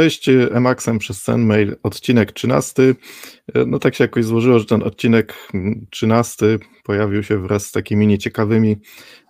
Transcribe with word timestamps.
Cześć, 0.00 0.28
Emaxem 0.28 0.98
przez 0.98 1.22
Senmail, 1.22 1.76
odcinek 1.82 2.32
13. 2.32 2.94
No 3.66 3.78
tak 3.78 3.94
się 3.94 4.04
jakoś 4.04 4.24
złożyło, 4.24 4.58
że 4.58 4.64
ten 4.64 4.82
odcinek 4.82 5.34
13 5.90 6.58
pojawił 6.84 7.22
się 7.22 7.38
wraz 7.38 7.66
z 7.66 7.72
takimi 7.72 8.06
nieciekawymi 8.06 8.76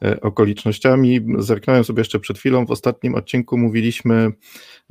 e, 0.05 0.21
okolicznościami. 0.21 1.21
Zerknąłem 1.39 1.85
sobie 1.85 2.01
jeszcze 2.01 2.21
przed 2.21 2.39
chwilą, 2.39 2.67
w 2.67 2.71
ostatnim 2.71 3.15
odcinku 3.15 3.59
mówiliśmy 3.59 4.33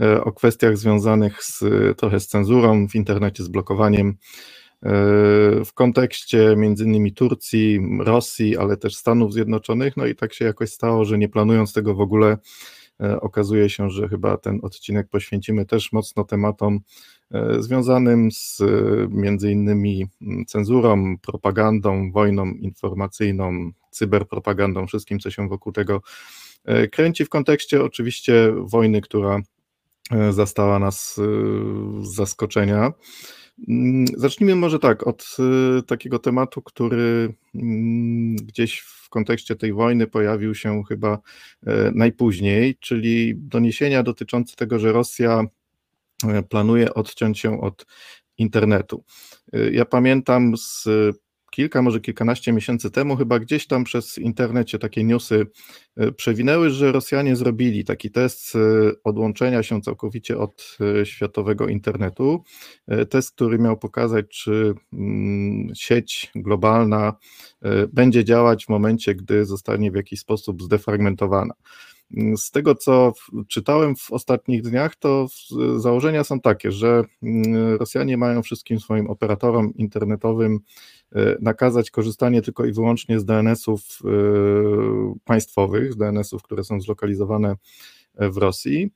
e, 0.02 0.24
o 0.24 0.32
kwestiach 0.32 0.78
związanych 0.78 1.44
z 1.44 1.64
trochę 1.98 2.20
z 2.20 2.28
cenzurą 2.28 2.88
w 2.88 2.96
internecie, 2.96 3.44
z 3.44 3.48
blokowaniem 3.48 4.08
e, 4.10 4.16
w 5.66 5.74
kontekście 5.74 6.56
między 6.58 6.84
innymi 6.84 7.14
Turcji, 7.14 7.80
Rosji, 8.00 8.58
ale 8.58 8.78
też 8.78 8.96
Stanów 8.96 9.34
Zjednoczonych. 9.34 9.98
No 9.98 10.06
i 10.06 10.16
tak 10.16 10.34
się 10.34 10.46
jakoś 10.46 10.70
stało, 10.70 11.06
że 11.06 11.18
nie 11.18 11.30
planując 11.30 11.74
tego 11.74 11.96
w 11.96 12.02
ogóle, 12.02 12.38
okazuje 13.22 13.70
się, 13.70 13.90
że 13.90 14.08
chyba 14.10 14.38
ten 14.38 14.60
odcinek 14.64 15.10
poświęcimy 15.10 15.66
też 15.66 15.92
mocno 15.92 16.24
tematom 16.24 16.80
e, 17.32 17.64
związanym 17.64 18.32
z 18.32 18.62
e, 18.62 18.66
między 19.10 19.52
innymi 19.52 20.08
cenzurą, 20.48 21.18
propagandą, 21.18 22.12
wojną 22.12 22.46
informacyjną, 22.46 23.72
cyberpropagandą, 23.92 24.88
wszystkim, 24.88 25.20
co 25.20 25.32
się 25.32 25.48
wokół 25.48 25.72
tego 25.72 26.02
kręci 26.92 27.26
w 27.26 27.30
kontekście 27.30 27.84
oczywiście 27.84 28.54
wojny, 28.58 29.02
która 29.02 29.40
zastała 30.30 30.80
nas 30.80 31.16
z 32.02 32.16
zaskoczenia. 32.16 32.94
Mm, 33.68 34.06
zacznijmy 34.18 34.56
może 34.56 34.80
tak, 34.80 35.08
od 35.08 35.38
takiego 35.88 36.20
tematu, 36.20 36.62
który 36.62 37.34
mm, 37.56 38.36
gdzieś 38.36 38.80
w 38.80 39.00
w 39.10 39.12
kontekście 39.12 39.56
tej 39.56 39.74
wojny 39.74 40.08
pojawił 40.08 40.56
się 40.56 40.84
chyba 40.90 41.20
e, 41.68 41.92
najpóźniej, 41.96 42.78
czyli 42.80 43.34
doniesienia 43.36 44.04
dotyczące 44.04 44.56
tego, 44.56 44.80
że 44.80 44.92
Rosja 44.92 45.44
e, 46.28 46.44
planuje 46.44 46.94
odciąć 46.94 47.40
się 47.40 47.62
od 47.62 47.86
internetu. 48.38 49.04
E, 49.54 49.72
ja 49.72 49.86
pamiętam 49.86 50.58
z 50.58 50.88
kilka, 51.50 51.82
może 51.82 52.00
kilkanaście 52.00 52.54
miesięcy 52.54 52.92
temu, 52.92 53.16
chyba 53.16 53.40
gdzieś 53.40 53.68
tam 53.68 53.84
przez 53.84 54.18
internecie 54.18 54.80
takie 54.80 55.04
newsy 55.04 55.48
e, 55.98 56.12
przewinęły, 56.12 56.70
że 56.70 56.92
Rosjanie 56.92 57.36
zrobili 57.36 57.86
taki 57.86 58.12
test 58.12 58.56
e, 58.56 58.60
odłączenia 59.04 59.64
się 59.64 59.82
całkowicie 59.82 60.38
od 60.38 60.78
e, 61.02 61.06
światowego 61.06 61.68
internetu. 61.68 62.44
Test, 63.10 63.32
który 63.36 63.60
miał 63.60 63.78
pokazać, 63.78 64.26
czy 64.30 64.74
mm, 64.94 65.76
sieć 65.76 66.32
globalna 66.36 67.14
będzie 67.94 68.26
działać 68.26 68.66
w 68.66 68.70
momencie, 68.70 69.16
gdy 69.16 69.46
zostanie 69.46 69.92
w 69.92 69.96
jakiś 69.96 70.20
sposób 70.20 70.64
zdefragmentowana. 70.64 71.54
Z 72.38 72.52
tego, 72.52 72.76
co 72.76 73.14
czytałem 73.48 73.96
w 73.96 74.12
ostatnich 74.12 74.62
dniach, 74.62 74.96
to 74.96 75.28
założenia 75.78 76.24
są 76.24 76.40
takie, 76.40 76.72
że 76.72 77.04
mm, 77.24 77.76
Rosjanie 77.76 78.18
mają 78.18 78.42
wszystkim 78.42 78.80
swoim 78.80 79.10
operatorom 79.10 79.74
internetowym 79.76 80.60
e, 81.16 81.36
nakazać 81.42 81.92
korzystanie 81.92 82.42
tylko 82.42 82.66
i 82.66 82.74
wyłącznie 82.74 83.20
z 83.20 83.26
DNS-ów 83.26 83.82
e, 84.06 84.10
państwowych, 85.26 85.94
z 85.94 85.98
DNS-ów, 85.98 86.44
które 86.44 86.64
są 86.64 86.82
zlokalizowane 86.82 87.56
w 88.16 88.38
Rosji. 88.38 88.90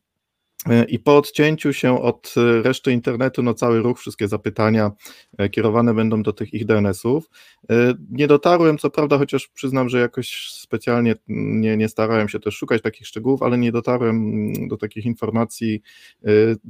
E, 0.70 0.84
I 0.84 1.00
po 1.00 1.18
odcięciu 1.18 1.74
się 1.74 2.02
od 2.02 2.34
reszty 2.64 2.92
internetu, 2.92 3.44
no 3.44 3.54
cały 3.54 3.82
ruch, 3.82 4.00
wszystkie 4.00 4.28
zapytania 4.28 4.92
e, 5.38 5.50
kierowane 5.50 5.94
będą 5.94 6.24
do 6.24 6.34
tych 6.34 6.54
ich 6.54 6.66
DNS-ów. 6.66 7.30
E, 7.70 7.94
nie 8.10 8.28
dotarłem, 8.28 8.78
co 8.78 8.90
prawda, 8.90 9.18
chociaż 9.18 9.48
przyznam, 9.48 9.90
że 9.90 10.00
jakoś 10.00 10.50
specjalnie 10.52 11.16
nie, 11.28 11.78
nie 11.78 11.90
starałem 11.90 12.30
się 12.30 12.40
też 12.40 12.56
szukać 12.56 12.82
takich 12.82 13.08
szczegółów, 13.08 13.42
ale 13.42 13.58
nie 13.58 13.72
dotarłem 13.72 14.16
mm, 14.16 14.68
do 14.68 14.78
takich 14.78 15.06
informacji, 15.06 15.82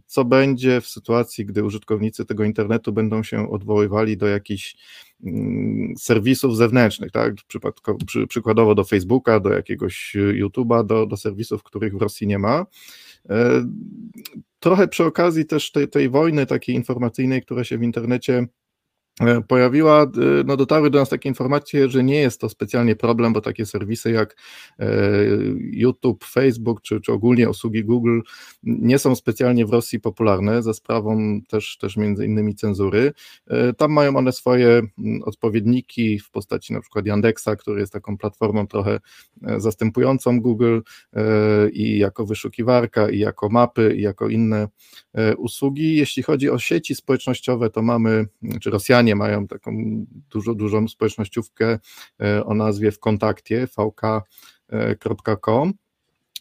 co 0.05 0.25
będzie 0.25 0.81
w 0.81 0.87
sytuacji, 0.87 1.45
gdy 1.45 1.63
użytkownicy 1.63 2.25
tego 2.25 2.43
internetu 2.43 2.93
będą 2.93 3.23
się 3.23 3.49
odwoływali 3.49 4.17
do 4.17 4.27
jakichś 4.27 4.75
mm, 5.23 5.93
serwisów 5.97 6.57
zewnętrznych, 6.57 7.11
tak? 7.11 7.33
przy, 8.05 8.27
przykładowo 8.27 8.75
do 8.75 8.83
Facebooka, 8.83 9.39
do 9.39 9.49
jakiegoś 9.49 10.15
YouTube'a, 10.15 10.85
do, 10.85 11.05
do 11.05 11.17
serwisów, 11.17 11.63
których 11.63 11.97
w 11.97 12.01
Rosji 12.01 12.27
nie 12.27 12.39
ma. 12.39 12.65
E, 13.29 13.65
trochę 14.59 14.87
przy 14.87 15.03
okazji 15.03 15.45
też 15.45 15.71
tej, 15.71 15.87
tej 15.87 16.09
wojny 16.09 16.45
takiej 16.45 16.75
informacyjnej, 16.75 17.41
która 17.41 17.63
się 17.63 17.77
w 17.77 17.83
internecie 17.83 18.47
pojawiła, 19.47 20.03
e, 20.03 20.07
no 20.45 20.57
dotarły 20.57 20.89
do 20.89 20.99
nas 20.99 21.09
takie 21.09 21.29
informacje, 21.29 21.89
że 21.89 22.03
nie 22.03 22.19
jest 22.19 22.41
to 22.41 22.49
specjalnie 22.49 22.95
problem, 22.95 23.33
bo 23.33 23.41
takie 23.41 23.65
serwisy 23.65 24.11
jak 24.11 24.37
e, 24.79 24.87
YouTube, 25.59 26.25
Facebook 26.25 26.81
czy, 26.81 27.01
czy 27.01 27.11
ogólnie 27.11 27.49
usługi 27.49 27.83
Google 27.83 28.19
nie 28.63 28.99
są 28.99 29.15
specjalnie 29.15 29.65
w 29.65 29.69
Rosji 29.69 29.99
popularne, 29.99 30.63
za 30.63 30.73
sprawą 30.73 31.41
też, 31.47 31.77
też 31.77 31.97
między 31.97 32.25
innymi 32.25 32.55
cenzury. 32.55 33.13
Tam 33.77 33.91
mają 33.91 34.15
one 34.15 34.31
swoje 34.31 34.81
odpowiedniki 35.23 36.19
w 36.19 36.31
postaci 36.31 36.73
na 36.73 36.81
przykład 36.81 37.05
Yandexa, 37.05 37.55
który 37.59 37.79
jest 37.79 37.93
taką 37.93 38.17
platformą 38.17 38.67
trochę 38.67 38.99
zastępującą 39.57 40.41
Google 40.41 40.79
i 41.73 41.97
jako 41.97 42.25
wyszukiwarka, 42.25 43.09
i 43.09 43.19
jako 43.19 43.49
mapy, 43.49 43.95
i 43.97 44.01
jako 44.01 44.29
inne 44.29 44.67
usługi. 45.37 45.95
Jeśli 45.95 46.23
chodzi 46.23 46.49
o 46.49 46.59
sieci 46.59 46.95
społecznościowe, 46.95 47.69
to 47.69 47.81
mamy, 47.81 48.25
czy 48.61 48.69
Rosjanie 48.69 49.02
Amerykanie 49.03 49.15
mają 49.15 49.47
taką 49.47 49.71
dużo, 50.29 50.55
dużą 50.55 50.87
społecznościówkę 50.87 51.79
e, 52.21 52.45
o 52.45 52.53
nazwie 52.53 52.91
w 52.91 52.99
kontakcie 52.99 53.67
vk.com. 53.67 55.73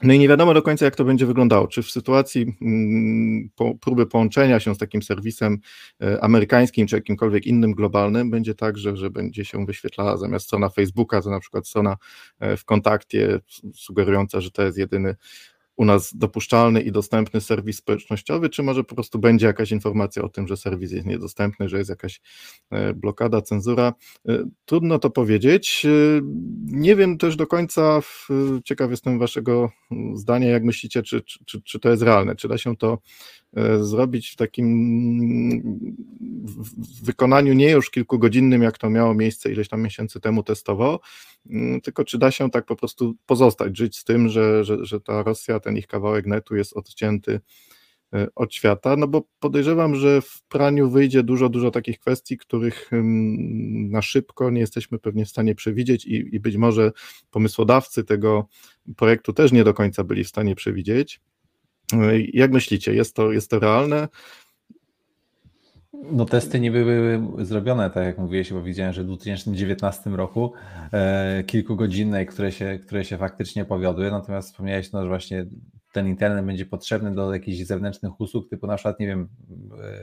No 0.03 0.13
i 0.13 0.19
nie 0.19 0.29
wiadomo 0.29 0.55
do 0.55 0.63
końca, 0.63 0.85
jak 0.85 0.97
to 0.97 1.05
będzie 1.05 1.27
wyglądało. 1.27 1.69
Czy 1.69 1.83
w 1.83 1.91
sytuacji 1.91 2.57
mm, 2.63 3.51
po, 3.57 3.75
próby 3.75 4.07
połączenia 4.07 4.61
się 4.61 4.75
z 4.75 4.79
takim 4.79 5.03
serwisem 5.03 5.59
e, 6.03 6.25
amerykańskim, 6.25 6.87
czy 6.87 6.97
jakimkolwiek 6.97 7.47
innym 7.47 7.73
globalnym, 7.73 8.31
będzie 8.31 8.55
tak, 8.55 8.79
że, 8.79 8.97
że 8.97 9.11
będzie 9.11 9.45
się 9.45 9.67
wyświetlała 9.67 10.17
zamiast 10.17 10.47
strona 10.47 10.69
Facebooka, 10.69 11.23
to 11.23 11.31
na 11.31 11.41
przykład 11.41 11.69
strona 11.69 11.97
e, 12.41 12.57
w 12.57 12.65
kontakcie, 12.65 13.41
sugerująca, 13.75 14.41
że 14.41 14.51
to 14.51 14.63
jest 14.63 14.79
jedyny 14.79 15.17
u 15.83 15.85
nas 15.85 16.17
dopuszczalny 16.17 16.81
i 16.83 16.93
dostępny 16.93 17.41
serwis 17.41 17.77
społecznościowy, 17.77 18.49
czy 18.49 18.63
może 18.63 18.85
po 18.85 18.95
prostu 18.95 19.19
będzie 19.19 19.47
jakaś 19.47 19.73
informacja 19.73 20.23
o 20.23 20.29
tym, 20.29 20.49
że 20.49 20.57
serwis 20.57 20.93
jest 20.93 21.07
niedostępny, 21.07 21.69
że 21.69 21.79
jest 21.79 21.91
jakaś 21.91 22.21
e, 22.71 22.95
blokada, 22.95 23.43
cenzura. 23.43 23.95
E, 24.29 24.45
trudno 24.65 24.99
to 24.99 25.11
powiedzieć. 25.11 25.87
E, 25.87 26.21
nie 26.65 26.97
wiem 26.97 27.19
też 27.19 27.37
do 27.37 27.47
końca, 27.47 28.01
ciekaw 28.65 28.91
jestem 28.91 29.19
Waszego 29.19 29.71
zdania, 30.15 30.49
jak 30.49 30.65
myślicie, 30.65 31.03
czy, 31.03 31.23
czy, 31.23 31.63
czy 31.63 31.81
to 31.81 31.91
jest 31.91 32.03
realne, 32.03 32.37
czy 32.37 32.49
da 32.49 32.59
się 32.59 32.77
to 32.77 32.99
zrobić 33.81 34.31
w 34.31 34.37
takim 34.37 34.67
wykonaniu 37.03 37.55
nie 37.55 37.71
już 37.71 37.91
kilkugodzinnym, 37.91 38.63
jak 38.63 38.79
to 38.79 38.91
miało 38.91 39.15
miejsce 39.15 39.53
ileś 39.53 39.69
tam 39.69 39.83
miesięcy 39.83 40.21
temu 40.21 40.43
testowo, 40.43 41.01
mm, 41.51 41.81
tylko 41.81 42.05
czy 42.05 42.19
da 42.19 42.31
się 42.31 42.51
tak 42.51 42.67
po 42.67 42.77
prostu 42.77 43.15
pozostać, 43.27 43.79
żyć 43.79 43.97
z 43.99 44.05
tym, 44.05 44.29
że, 44.29 44.65
że, 44.65 44.85
że 44.85 45.01
ta 45.01 45.23
Rosja, 45.23 45.61
ten 45.61 45.72
ich 45.77 45.87
kawałek 45.87 46.27
netu 46.27 46.57
jest 46.57 46.77
odcięty 46.77 47.41
e, 48.15 48.27
od 48.35 48.55
świata, 48.55 48.97
no 48.97 49.09
bo 49.09 49.23
podejrzewam, 49.41 49.95
że 49.95 50.21
w 50.21 50.43
praniu 50.49 50.91
wyjdzie 50.91 51.23
dużo, 51.23 51.49
dużo 51.49 51.71
takich 51.71 51.99
kwestii, 51.99 52.39
których 52.39 52.91
na 53.91 54.03
szybko 54.03 54.51
nie 54.51 54.61
jesteśmy 54.61 54.99
pewnie 54.99 55.25
w 55.25 55.29
stanie 55.29 55.55
przewidzieć 55.55 56.07
i, 56.07 56.35
i 56.35 56.41
być 56.41 56.57
może 56.57 56.93
pomysłodawcy 57.31 58.05
tego 58.05 58.49
projektu 58.97 59.33
też 59.33 59.53
nie 59.53 59.65
do 59.65 59.75
końca 59.75 60.05
byli 60.05 60.25
w 60.25 60.29
stanie 60.29 60.55
przewidzieć. 60.55 61.21
E, 61.93 62.21
jak 62.21 62.53
myślicie, 62.53 62.95
jest 62.95 63.17
to, 63.17 63.33
jest 63.33 63.51
to 63.51 63.59
realne? 63.59 64.09
No 65.93 66.25
testy 66.25 66.61
nie 66.61 66.71
były 66.71 67.21
zrobione, 67.39 67.91
tak 67.91 68.05
jak 68.05 68.19
mówiłeś, 68.19 68.53
bo 68.53 68.63
widziałem, 68.63 68.93
że 68.93 69.03
w 69.03 69.07
2019 69.07 70.11
roku 70.11 70.53
e, 70.93 71.45
kilkugodzinne, 71.45 72.27
które 72.27 72.53
się, 72.53 72.79
które 72.87 73.05
się 73.05 73.19
faktycznie 73.19 73.65
powiodły, 73.65 74.11
natomiast 74.11 74.49
wspomniałeś, 74.49 74.93
no, 74.93 75.03
że 75.03 75.09
właśnie 75.09 75.47
ten 75.93 76.09
internet 76.09 76.47
będzie 76.47 76.67
potrzebny 76.67 77.15
do 77.15 77.35
jakichś 77.35 77.59
zewnętrznych 77.59 78.21
usług, 78.21 78.49
typu 78.49 78.67
na 78.67 78.77
przykład, 78.77 79.01
nie 79.01 79.07
wiem, 79.07 79.29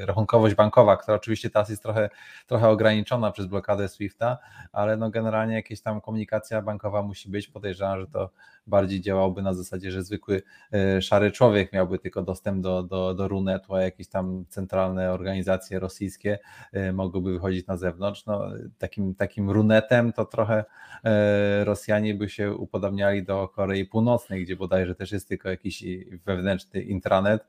e, 0.02 0.06
rachunkowość 0.06 0.56
bankowa, 0.56 0.98
która 0.98 1.18
oczywiście 1.18 1.50
teraz 1.50 1.70
jest 1.70 1.84
trochę, 1.84 2.10
trochę 2.48 2.70
ograniczona 2.70 3.32
przez 3.32 3.46
blokadę 3.46 3.90
SWIFT-a, 3.90 4.38
ale 4.72 4.98
no 4.98 5.10
generalnie 5.10 5.56
jakaś 5.56 5.82
tam 5.82 6.02
komunikacja 6.02 6.62
bankowa 6.62 7.02
musi 7.04 7.30
być. 7.30 7.48
Podejrzewam, 7.48 8.00
że 8.00 8.08
to 8.08 8.30
bardziej 8.68 9.02
działałoby 9.02 9.42
na 9.42 9.54
zasadzie, 9.54 9.92
że 9.92 10.04
zwykły 10.04 10.42
e, 10.74 11.02
szary 11.02 11.32
człowiek 11.32 11.74
miałby 11.74 12.00
tylko 12.00 12.22
dostęp 12.22 12.62
do, 12.64 12.84
do, 12.84 13.14
do 13.14 13.28
runetu, 13.28 13.76
a 13.76 13.82
jakieś 13.82 14.08
tam 14.08 14.46
centralne 14.50 15.12
organizacje 15.12 15.80
rosyjskie 15.80 16.40
e, 16.72 16.94
mogłyby 16.94 17.34
wychodzić 17.34 17.68
na 17.68 17.78
zewnątrz. 17.78 18.26
No, 18.26 18.44
takim, 18.78 19.16
takim 19.16 19.50
runetem 19.50 20.14
to 20.14 20.26
trochę 20.26 20.66
Rosjanie 21.64 22.14
by 22.14 22.30
się 22.30 22.54
upodabniali 22.54 23.24
do 23.24 23.48
Korei 23.48 23.86
Północnej, 23.86 24.44
gdzie 24.44 24.56
bodajże 24.56 24.96
też 24.96 25.12
jest 25.12 25.28
tylko 25.28 25.50
jakiś 25.50 25.79
wewnętrzny 26.26 26.82
intranet, 26.82 27.46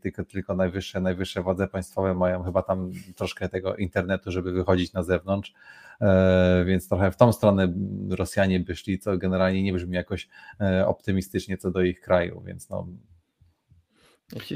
tylko, 0.00 0.24
tylko 0.24 0.54
najwyższe, 0.54 1.00
najwyższe 1.00 1.42
władze 1.42 1.68
państwowe 1.68 2.14
mają 2.14 2.42
chyba 2.42 2.62
tam 2.62 2.90
troszkę 3.16 3.48
tego 3.48 3.76
internetu, 3.76 4.30
żeby 4.30 4.52
wychodzić 4.52 4.92
na 4.92 5.02
zewnątrz, 5.02 5.52
e, 6.00 6.64
więc 6.66 6.88
trochę 6.88 7.10
w 7.10 7.16
tą 7.16 7.32
stronę 7.32 7.72
Rosjanie 8.10 8.60
by 8.60 8.76
szli, 8.76 8.98
co 8.98 9.18
generalnie 9.18 9.62
nie 9.62 9.72
brzmi 9.72 9.94
jakoś 9.94 10.28
e, 10.60 10.86
optymistycznie 10.86 11.56
co 11.58 11.70
do 11.70 11.82
ich 11.82 12.00
kraju, 12.00 12.42
więc 12.46 12.68
no, 12.70 12.86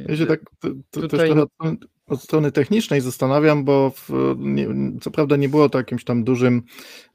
Ja 0.08 0.16
się 0.16 0.26
tak 0.26 0.40
to, 0.60 0.68
to 0.90 1.00
tutaj... 1.00 1.08
też 1.08 1.30
trochę 1.30 1.76
od 2.06 2.22
strony 2.22 2.52
technicznej 2.52 3.00
zastanawiam, 3.00 3.64
bo 3.64 3.90
w, 3.90 4.34
nie, 4.38 4.68
co 5.00 5.10
prawda 5.10 5.36
nie 5.36 5.48
było 5.48 5.68
to 5.68 5.78
jakimś 5.78 6.04
tam 6.04 6.24
dużym, 6.24 6.62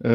e, 0.03 0.09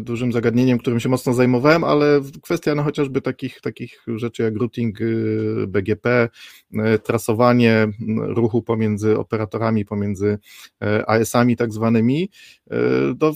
dużym 0.00 0.32
zagadnieniem, 0.32 0.78
którym 0.78 1.00
się 1.00 1.08
mocno 1.08 1.34
zajmowałem, 1.34 1.84
ale 1.84 2.20
kwestia 2.42 2.74
no, 2.74 2.82
chociażby 2.82 3.20
takich, 3.20 3.60
takich 3.60 4.04
rzeczy 4.16 4.42
jak 4.42 4.56
routing 4.56 5.00
y, 5.00 5.66
BGP, 5.68 6.28
e, 6.74 6.98
trasowanie 6.98 7.88
ruchu 8.18 8.62
pomiędzy 8.62 9.18
operatorami, 9.18 9.84
pomiędzy 9.84 10.38
e, 10.82 11.10
AS-ami 11.10 11.56
tak 11.56 11.72
zwanymi, 11.72 12.30
e, 12.70 12.76
to 13.20 13.32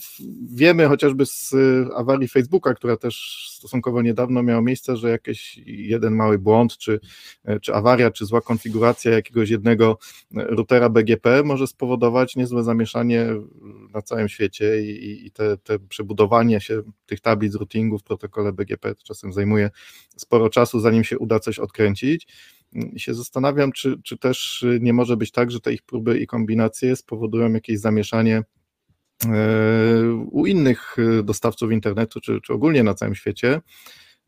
wiemy 0.54 0.88
chociażby 0.88 1.26
z 1.26 1.54
awarii 1.96 2.28
Facebooka, 2.28 2.74
która 2.74 2.96
też 2.96 3.46
stosunkowo 3.52 4.02
niedawno 4.02 4.42
miała 4.42 4.62
miejsce, 4.62 4.96
że 4.96 5.10
jakiś 5.10 5.60
jeden 5.66 6.14
mały 6.14 6.38
błąd, 6.38 6.76
czy, 6.76 7.00
e, 7.44 7.60
czy 7.60 7.74
awaria, 7.74 8.10
czy 8.10 8.26
zła 8.26 8.40
konfiguracja 8.40 9.12
jakiegoś 9.12 9.50
jednego 9.50 9.98
routera 10.50 10.88
BGP 10.88 11.42
może 11.44 11.66
spowodować 11.66 12.36
niezłe 12.36 12.64
zamieszanie 12.64 13.26
na 13.94 14.02
całym 14.02 14.28
świecie 14.28 14.82
i, 14.82 15.26
i 15.26 15.30
te, 15.30 15.56
te 15.56 15.78
przebudowanie 15.78 16.60
się 16.60 16.82
tych 17.06 17.20
tablic 17.20 17.54
routingu 17.54 17.98
w 17.98 18.02
protokole 18.02 18.52
BGP 18.52 18.94
czasem 19.04 19.32
zajmuje 19.32 19.70
sporo 20.16 20.50
czasu, 20.50 20.80
zanim 20.80 21.04
się 21.04 21.18
uda 21.18 21.40
coś 21.40 21.58
odkręcić. 21.58 22.26
I 22.92 23.00
się 23.00 23.14
zastanawiam, 23.14 23.72
czy, 23.72 24.02
czy 24.02 24.18
też 24.18 24.64
nie 24.80 24.92
może 24.92 25.16
być 25.16 25.30
tak, 25.30 25.50
że 25.50 25.60
te 25.60 25.72
ich 25.72 25.82
próby 25.82 26.18
i 26.18 26.26
kombinacje 26.26 26.96
spowodują 26.96 27.52
jakieś 27.52 27.78
zamieszanie 27.78 28.42
e, 29.26 29.32
u 30.30 30.46
innych 30.46 30.96
dostawców 31.24 31.72
internetu, 31.72 32.20
czy, 32.20 32.40
czy 32.40 32.52
ogólnie 32.52 32.82
na 32.82 32.94
całym 32.94 33.14
świecie, 33.14 33.60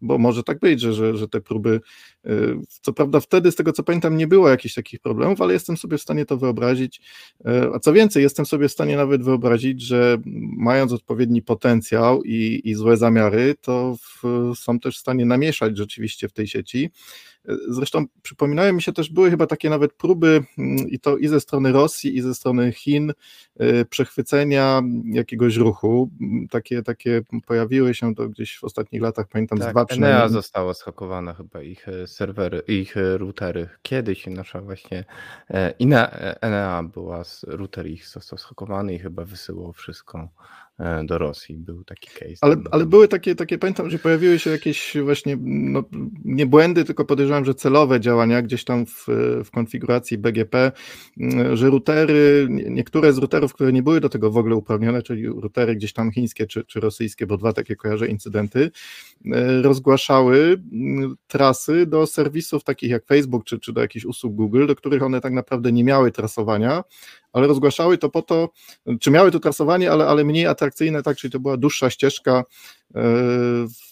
bo 0.03 0.19
może 0.19 0.43
tak 0.43 0.59
być, 0.59 0.81
że, 0.81 0.95
że, 0.95 1.17
że 1.17 1.29
te 1.29 1.41
próby, 1.41 1.81
y, 2.27 2.57
co 2.69 2.93
prawda 2.93 3.21
wtedy 3.21 3.53
z 3.53 3.57
tego 3.57 3.73
co 3.73 3.83
pamiętam 3.83 4.17
nie 4.17 4.27
było 4.27 4.49
jakichś 4.49 4.75
takich 4.75 5.01
problemów, 5.01 5.41
ale 5.41 5.53
jestem 5.53 5.77
sobie 5.77 5.99
w 5.99 6.03
stanie 6.03 6.27
to 6.27 6.37
wyobrazić, 6.37 7.01
y, 7.41 7.45
a 7.75 7.79
co 7.79 7.93
więcej, 7.93 8.23
jestem 8.23 8.47
sobie 8.47 8.69
w 8.69 8.73
stanie 8.73 8.97
nawet 8.97 9.23
wyobrazić, 9.23 9.83
że 9.83 10.19
mając 10.57 10.93
odpowiedni 10.93 11.43
potencjał 11.43 12.23
i, 12.23 12.61
i 12.65 12.75
złe 12.75 12.97
zamiary, 12.97 13.55
to 13.61 13.97
w, 13.97 14.53
są 14.59 14.81
też 14.81 14.97
w 14.97 15.01
stanie 15.01 15.27
namieszać 15.27 15.77
rzeczywiście 15.77 16.29
w 16.29 16.33
tej 16.33 16.47
sieci, 16.47 16.91
Zresztą 17.69 18.05
przypominają 18.23 18.73
mi 18.73 18.83
się 18.83 18.93
też, 18.93 19.11
były 19.11 19.31
chyba 19.31 19.47
takie 19.47 19.71
nawet 19.71 19.93
próby 19.93 20.45
mm, 20.59 20.89
i 20.89 20.99
to 20.99 21.17
i 21.17 21.29
ze 21.29 21.41
strony 21.41 21.73
Rosji, 21.73 22.17
i 22.17 22.23
ze 22.23 22.35
strony 22.35 22.73
Chin 22.73 23.13
y, 23.61 23.85
przechwycenia 23.85 24.83
jakiegoś 25.05 25.57
ruchu. 25.57 26.11
Mm, 26.21 26.49
takie, 26.49 26.83
takie 26.83 27.23
pojawiły 27.47 27.95
się 27.95 28.15
to 28.15 28.29
gdzieś 28.29 28.59
w 28.59 28.65
ostatnich 28.65 29.03
latach, 29.03 29.29
pamiętam 29.29 29.59
tak, 29.59 29.69
z 29.69 29.71
dwa 29.71 29.85
przynajmniej. 29.85 30.19
Enea 30.19 30.29
zostało 30.29 30.75
schakowane 30.75 31.35
chyba 31.35 31.63
ich 31.63 31.89
e, 31.89 32.07
serwery, 32.07 32.63
ich 32.69 32.97
e, 32.97 33.19
routery. 33.19 33.69
Kiedyś 33.83 34.27
nasza 34.27 34.61
właśnie 34.61 35.05
e, 35.51 35.75
Ina 35.79 36.11
Enea 36.41 36.83
była, 36.83 37.23
router 37.47 37.87
ich 37.87 38.09
został 38.09 38.39
schakowany 38.39 38.95
i 38.95 38.99
chyba 38.99 39.25
wysyłał 39.25 39.73
wszystko 39.73 40.29
E, 40.72 40.72
do 41.05 41.19
Rosji. 41.19 41.57
Był 41.57 41.85
taki 41.85 42.11
case. 42.11 42.37
Ale, 42.41 42.57
ale 42.71 42.87
były 42.87 43.09
takie, 43.09 43.35
takie, 43.35 43.59
pamiętam, 43.59 43.91
że 43.91 43.99
pojawiły 43.99 44.39
się 44.39 44.51
jakieś 44.51 44.97
właśnie, 45.05 45.37
no, 45.43 45.85
nie 46.25 46.47
błędy, 46.47 46.85
tylko 46.85 47.05
podejrzewam, 47.05 47.45
że 47.45 47.55
celowe 47.55 48.01
działania 48.01 48.43
gdzieś 48.43 48.65
tam 48.65 48.87
w, 48.87 49.07
w 49.45 49.51
konfiguracji 49.51 50.19
BGP, 50.19 50.73
mm, 51.21 51.57
że 51.57 51.71
routery, 51.71 52.47
niektóre 52.51 53.13
z 53.13 53.19
routerów, 53.19 53.55
które 53.55 53.73
nie 53.73 53.83
były 53.83 54.01
do 54.01 54.09
tego 54.09 54.31
w 54.31 54.37
ogóle 54.37 54.57
uprawnione, 54.57 55.03
czyli 55.03 55.27
routery 55.27 55.77
gdzieś 55.77 55.93
tam 55.93 56.13
chińskie 56.13 56.47
czy, 56.47 56.65
czy 56.65 56.81
rosyjskie, 56.81 57.27
bo 57.27 57.37
dwa 57.37 57.53
takie 57.53 57.77
kojarzę 57.77 58.09
incydenty, 58.09 58.71
e, 59.33 59.63
rozgłaszały 59.63 60.63
mm, 60.73 61.17
trasy 61.27 61.87
do 61.87 62.07
serwisów 62.07 62.65
takich 62.65 62.91
jak 62.91 63.07
Facebook 63.07 63.45
czy, 63.45 63.59
czy 63.59 63.73
do 63.73 63.81
jakichś 63.81 64.05
usług 64.05 64.35
Google, 64.35 64.67
do 64.67 64.77
których 64.77 65.03
one 65.03 65.21
tak 65.21 65.33
naprawdę 65.33 65.73
nie 65.73 65.85
miały 65.85 66.13
trasowania, 66.13 66.85
ale 67.33 67.47
rozgłaszały 67.47 67.99
to 67.99 68.09
po 68.09 68.23
to, 68.23 68.49
czy 69.01 69.11
miały 69.11 69.31
to 69.31 69.41
trasowanie, 69.41 69.93
ale, 69.93 70.07
ale 70.07 70.25
mniej 70.25 70.47
atrakcyjne, 70.47 71.03
tak, 71.03 71.17
czyli 71.17 71.33
to 71.33 71.41
była 71.41 71.57
dłuższa 71.57 71.91
ścieżka, 71.91 72.45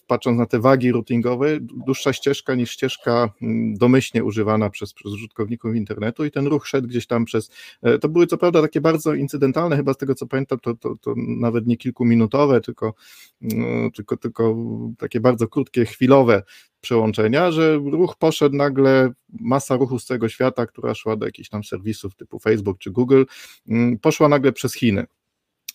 patrząc 0.06 0.38
na 0.38 0.47
te 0.47 0.61
wagi 0.61 0.93
routingowe, 0.93 1.58
dłuższa 1.61 2.12
ścieżka 2.12 2.55
niż 2.55 2.70
ścieżka 2.70 3.32
mm, 3.43 3.75
domyślnie 3.75 4.25
używana 4.25 4.70
przez, 4.70 4.94
przez 4.94 5.12
użytkowników 5.12 5.75
internetu 5.75 6.25
i 6.25 6.31
ten 6.31 6.47
ruch 6.47 6.67
szedł 6.69 6.88
gdzieś 6.88 7.06
tam 7.06 7.25
przez, 7.25 7.50
e, 7.82 7.99
to 7.99 8.08
były 8.08 8.26
co 8.26 8.38
prawda 8.38 8.62
takie 8.62 8.81
bardzo 8.81 9.14
incydentalne, 9.14 9.76
chyba 9.76 9.94
z 9.94 9.97
tego 9.97 10.14
co 10.14 10.26
pamiętam, 10.26 10.58
to, 10.58 10.75
to, 10.75 10.94
to 11.00 11.14
nawet 11.17 11.67
nie 11.67 11.76
kilkuminutowe, 11.76 12.61
tylko, 12.61 12.94
mm, 13.43 13.91
tylko, 13.91 14.17
tylko 14.17 14.56
takie 14.99 15.20
bardzo 15.20 15.49
krótkie, 15.49 15.85
chwilowe 15.85 16.43
przełączenia, 16.81 17.50
że 17.50 17.76
ruch 17.76 18.17
poszedł 18.17 18.56
nagle, 18.56 19.12
masa 19.41 19.76
ruchu 19.76 19.99
z 19.99 20.05
całego 20.05 20.29
świata, 20.29 20.67
która 20.67 20.94
szła 20.94 21.17
do 21.17 21.26
jakichś 21.26 21.49
tam 21.49 21.64
serwisów 21.64 22.14
typu 22.14 22.38
Facebook 22.38 22.79
czy 22.79 22.91
Google, 22.91 23.23
mm, 23.69 23.99
poszła 23.99 24.29
nagle 24.29 24.53
przez 24.53 24.75
Chiny. 24.75 25.06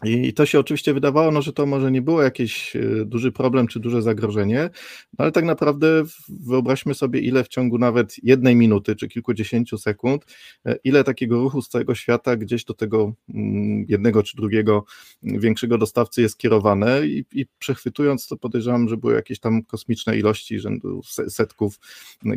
I 0.03 0.33
to 0.33 0.45
się 0.45 0.59
oczywiście 0.59 0.94
wydawało, 0.94 1.31
no, 1.31 1.42
że 1.42 1.53
to 1.53 1.65
może 1.65 1.92
nie 1.92 2.01
było 2.01 2.21
jakiś 2.21 2.75
e, 2.75 3.06
duży 3.06 3.31
problem 3.31 3.68
czy 3.68 3.80
duże 3.80 4.01
zagrożenie, 4.01 4.69
no, 5.13 5.24
ale 5.24 5.31
tak 5.31 5.45
naprawdę 5.45 6.03
wyobraźmy 6.30 6.94
sobie, 6.94 7.19
ile 7.19 7.44
w 7.44 7.47
ciągu 7.47 7.77
nawet 7.77 8.15
jednej 8.24 8.56
minuty 8.56 8.95
czy 8.95 9.07
kilkudziesięciu 9.07 9.77
sekund, 9.77 10.25
e, 10.65 10.75
ile 10.83 11.03
takiego 11.03 11.42
ruchu 11.42 11.62
z 11.62 11.69
całego 11.69 11.95
świata 11.95 12.36
gdzieś 12.36 12.65
do 12.65 12.74
tego 12.74 13.13
mm, 13.33 13.86
jednego 13.89 14.24
czy 14.24 14.38
drugiego 14.38 14.86
większego 15.24 15.77
dostawcy 15.77 16.21
jest 16.21 16.38
kierowane 16.38 17.07
i, 17.07 17.25
i 17.33 17.45
przechwytując 17.59 18.27
to 18.27 18.38
podejrzewam, 18.38 18.89
że 18.89 18.97
były 18.97 19.13
jakieś 19.13 19.39
tam 19.39 19.63
kosmiczne 19.63 20.18
ilości 20.18 20.59
rzędu 20.59 21.01
setków 21.30 21.80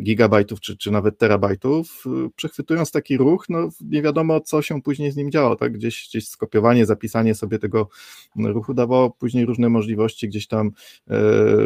gigabajtów 0.01 0.59
czy, 0.59 0.77
czy 0.77 0.91
nawet 0.91 1.17
terabajtów. 1.17 2.03
E, 2.05 2.29
przechwytując 2.35 2.91
taki 2.91 3.17
ruch, 3.17 3.45
no 3.49 3.69
nie 3.81 4.01
wiadomo 4.01 4.41
co 4.41 4.61
się 4.61 4.81
później 4.81 5.11
z 5.11 5.15
nim 5.15 5.31
działo, 5.31 5.55
tak? 5.55 5.73
Gdzieś, 5.73 6.07
gdzieś 6.09 6.27
skopiowanie, 6.27 6.85
zapisanie 6.85 7.35
sobie 7.35 7.48
sobie 7.49 7.59
tego 7.59 7.89
ruchu 8.35 8.73
dawało 8.73 9.09
później 9.09 9.45
różne 9.45 9.69
możliwości 9.69 10.27
gdzieś 10.27 10.47
tam 10.47 10.67
e, 10.67 11.19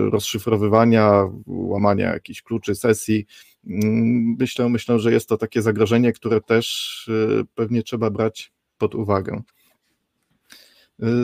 rozszyfrowywania, 0.10 1.30
łamania 1.48 2.14
jakichś 2.14 2.42
kluczy 2.42 2.76
sesji. 2.76 3.26
Mm, 3.68 4.36
myślę, 4.40 4.70
myślę, 4.70 5.00
że 5.00 5.12
jest 5.12 5.30
to 5.30 5.38
takie 5.38 5.62
zagrożenie, 5.62 6.14
które 6.14 6.42
też 6.42 7.10
e, 7.40 7.44
pewnie 7.56 7.84
trzeba 7.84 8.10
brać 8.10 8.52
pod 8.78 8.96
uwagę. 8.96 9.42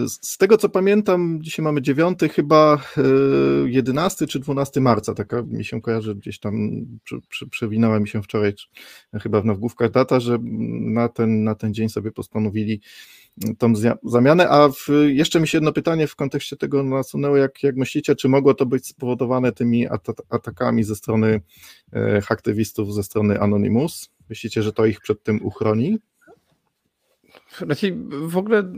Z 0.08 0.38
tego 0.38 0.58
co 0.58 0.70
pamiętam, 0.70 1.40
dzisiaj 1.42 1.64
mamy 1.64 1.82
9, 1.82 2.20
chyba 2.34 2.84
11 3.66 4.26
e, 4.26 4.28
czy 4.28 4.40
12 4.40 4.82
marca, 4.82 5.14
taka 5.14 5.42
mi 5.42 5.66
się 5.66 5.82
kojarzy 5.82 6.16
gdzieś 6.16 6.40
tam, 6.40 6.70
przewinęła 7.52 8.00
mi 8.00 8.08
się 8.08 8.24
wczoraj, 8.24 8.54
chyba 9.22 9.42
w 9.42 9.46
nagłówkach 9.46 9.92
data, 9.92 10.20
że 10.20 10.38
na 10.82 11.10
ten, 11.10 11.44
na 11.44 11.56
ten 11.56 11.74
dzień 11.74 11.90
sobie 11.90 12.12
postanowili 12.12 12.82
tą 13.58 13.74
zamianę. 14.04 14.50
A 14.50 14.70
w, 14.70 14.88
jeszcze 15.08 15.40
mi 15.40 15.48
się 15.48 15.58
jedno 15.58 15.74
pytanie 15.74 16.08
w 16.08 16.16
kontekście 16.16 16.58
tego 16.58 16.84
nasunęło, 16.84 17.38
jak, 17.38 17.64
jak 17.64 17.76
myślicie, 17.76 18.16
czy 18.16 18.30
mogło 18.30 18.54
to 18.54 18.66
być 18.66 18.88
spowodowane 18.88 19.52
tymi 19.52 19.88
atakami 20.30 20.84
ze 20.84 20.96
strony 20.96 21.42
e, 21.94 22.22
aktywistów, 22.30 22.94
ze 22.94 23.04
strony 23.04 23.40
Anonymous? 23.40 24.10
Myślicie, 24.30 24.64
że 24.64 24.74
to 24.74 24.86
ich 24.86 25.00
przed 25.02 25.24
tym 25.24 25.46
uchroni? 25.46 25.98
Znaczy, 27.58 27.98
w 28.28 28.38
ogóle 28.38 28.74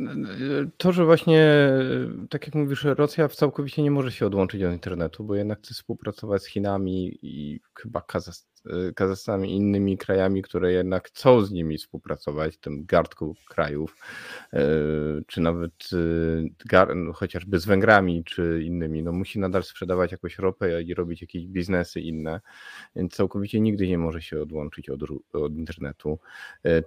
to, 0.78 0.92
że 0.92 1.06
właśnie, 1.06 1.70
tak 2.30 2.46
jak 2.48 2.56
mówisz, 2.56 2.84
Rosja 2.84 3.28
całkowicie 3.28 3.84
nie 3.84 3.92
może 3.92 4.12
się 4.12 4.26
odłączyć 4.26 4.64
od 4.64 4.74
internetu, 4.74 5.24
bo 5.24 5.36
jednak 5.36 5.60
chce 5.60 5.74
współpracować 5.74 6.44
z 6.44 6.48
Chinami 6.48 7.20
i 7.22 7.60
chyba 7.76 8.02
Kazachstanem 8.02 8.51
i 9.46 9.52
innymi 9.56 9.98
krajami, 9.98 10.42
które 10.42 10.74
jednak 10.74 11.08
chcą 11.08 11.42
z 11.42 11.52
nimi 11.52 11.78
współpracować, 11.78 12.58
tym 12.58 12.86
gardku 12.86 13.36
krajów, 13.50 13.96
e, 14.54 14.60
czy 15.28 15.42
nawet 15.42 15.74
e, 16.74 16.96
no, 16.96 17.14
chociażby 17.14 17.60
z 17.60 17.66
Węgrami, 17.66 18.24
czy 18.24 18.62
innymi, 18.64 19.04
no 19.04 19.12
musi 19.12 19.40
nadal 19.40 19.64
sprzedawać 19.64 20.12
jakąś 20.12 20.40
ropę 20.40 20.84
i 20.84 20.94
robić 20.94 21.22
jakieś 21.22 21.48
biznesy 21.48 22.02
inne, 22.02 22.42
więc 22.96 23.14
całkowicie 23.14 23.60
nigdy 23.60 23.88
nie 23.88 23.98
może 23.98 24.22
się 24.22 24.42
odłączyć 24.42 24.90
od, 24.90 25.02
od 25.34 25.54
internetu. 25.54 26.20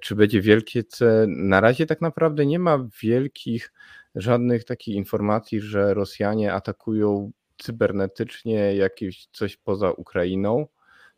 Czy 0.01 0.15
będzie 0.15 0.41
wielkie 0.41 0.85
C? 0.85 1.27
Na 1.29 1.61
razie 1.61 1.87
tak 1.87 2.01
naprawdę 2.01 2.47
nie 2.47 2.59
ma 2.59 2.89
wielkich, 3.03 3.73
żadnych 4.15 4.65
takich 4.65 4.95
informacji, 4.95 5.61
że 5.61 5.95
Rosjanie 5.95 6.53
atakują 6.53 7.33
cybernetycznie 7.59 8.77
jakieś 8.77 9.27
coś 9.33 9.57
poza 9.57 9.91
Ukrainą 9.91 10.67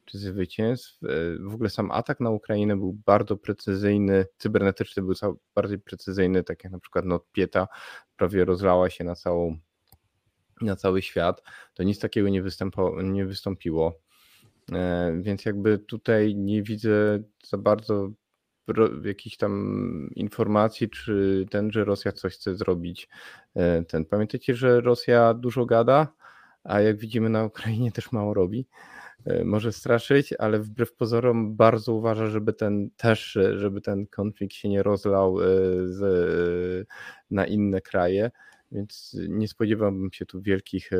czy 0.06 0.18
zwycięstw. 0.18 0.98
E, 1.02 1.08
w 1.50 1.54
ogóle 1.54 1.70
sam 1.70 1.90
atak 1.90 2.20
na 2.20 2.30
Ukrainę 2.30 2.76
był 2.76 2.92
bardzo 2.92 3.36
precyzyjny, 3.36 4.26
cybernetyczny 4.38 5.02
był 5.02 5.14
bardziej 5.54 5.78
precyzyjny, 5.78 6.44
tak 6.44 6.64
jak 6.64 6.72
na 6.72 6.78
przykład 6.78 7.04
Notpieta 7.04 7.68
prawie 8.16 8.44
rozlała 8.44 8.90
się 8.90 9.04
na 9.04 9.14
całą 9.14 9.58
na 10.60 10.76
cały 10.76 11.02
świat, 11.02 11.42
to 11.74 11.82
nic 11.82 11.98
takiego 11.98 12.28
nie, 12.28 12.42
nie 13.02 13.26
wystąpiło. 13.26 14.00
E, 14.72 15.18
więc 15.22 15.44
jakby 15.44 15.78
tutaj 15.78 16.34
nie 16.34 16.62
widzę 16.62 17.22
za 17.44 17.58
bardzo 17.58 18.10
jakichś 19.04 19.36
tam 19.36 20.10
informacji, 20.14 20.90
czy 20.90 21.46
ten, 21.50 21.72
że 21.72 21.84
Rosja 21.84 22.12
coś 22.12 22.34
chce 22.34 22.56
zrobić. 22.56 23.08
E, 23.54 23.82
ten. 23.82 24.04
Pamiętajcie, 24.04 24.54
że 24.54 24.80
Rosja 24.80 25.34
dużo 25.34 25.66
gada, 25.66 26.12
a 26.64 26.80
jak 26.80 26.98
widzimy 26.98 27.28
na 27.28 27.44
Ukrainie 27.44 27.92
też 27.92 28.12
mało 28.12 28.34
robi. 28.34 28.66
E, 29.26 29.44
może 29.44 29.72
straszyć, 29.72 30.32
ale 30.32 30.60
wbrew 30.60 30.94
pozorom 30.94 31.56
bardzo 31.56 31.92
uważa, 31.92 32.26
żeby 32.26 32.52
ten 32.52 32.90
też, 32.96 33.38
żeby 33.56 33.80
ten 33.80 34.06
konflikt 34.06 34.54
się 34.54 34.68
nie 34.68 34.82
rozlał 34.82 35.38
z, 35.84 36.88
na 37.30 37.46
inne 37.46 37.80
kraje, 37.80 38.30
więc 38.72 39.16
nie 39.28 39.48
spodziewałbym 39.48 40.12
się 40.12 40.26
tu 40.26 40.42
wielkich 40.42 40.90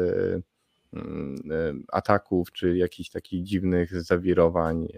mm, 0.93 1.85
ataków 1.93 2.53
czy 2.53 2.77
jakichś 2.77 3.11
takich 3.11 3.43
dziwnych 3.45 4.03
zawirowań 4.03 4.89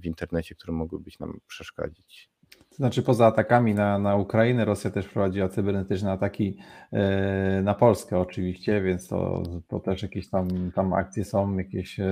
w 0.00 0.06
internecie, 0.06 0.54
które 0.54 0.72
mogłyby 0.72 1.10
nam 1.20 1.40
przeszkadzić. 1.46 2.30
To 2.72 2.76
znaczy 2.76 3.02
poza 3.02 3.26
atakami 3.26 3.74
na, 3.74 3.98
na 3.98 4.16
Ukrainę, 4.16 4.64
Rosja 4.64 4.90
też 4.90 5.08
prowadziła 5.08 5.48
cybernetyczne 5.48 6.12
ataki 6.12 6.56
e, 6.92 7.62
na 7.62 7.74
Polskę 7.74 8.18
oczywiście, 8.18 8.82
więc 8.82 9.08
to, 9.08 9.42
to 9.68 9.80
też 9.80 10.02
jakieś 10.02 10.30
tam, 10.30 10.48
tam 10.74 10.92
akcje 10.92 11.24
są, 11.24 11.58
jakieś 11.58 12.00
e, 12.00 12.04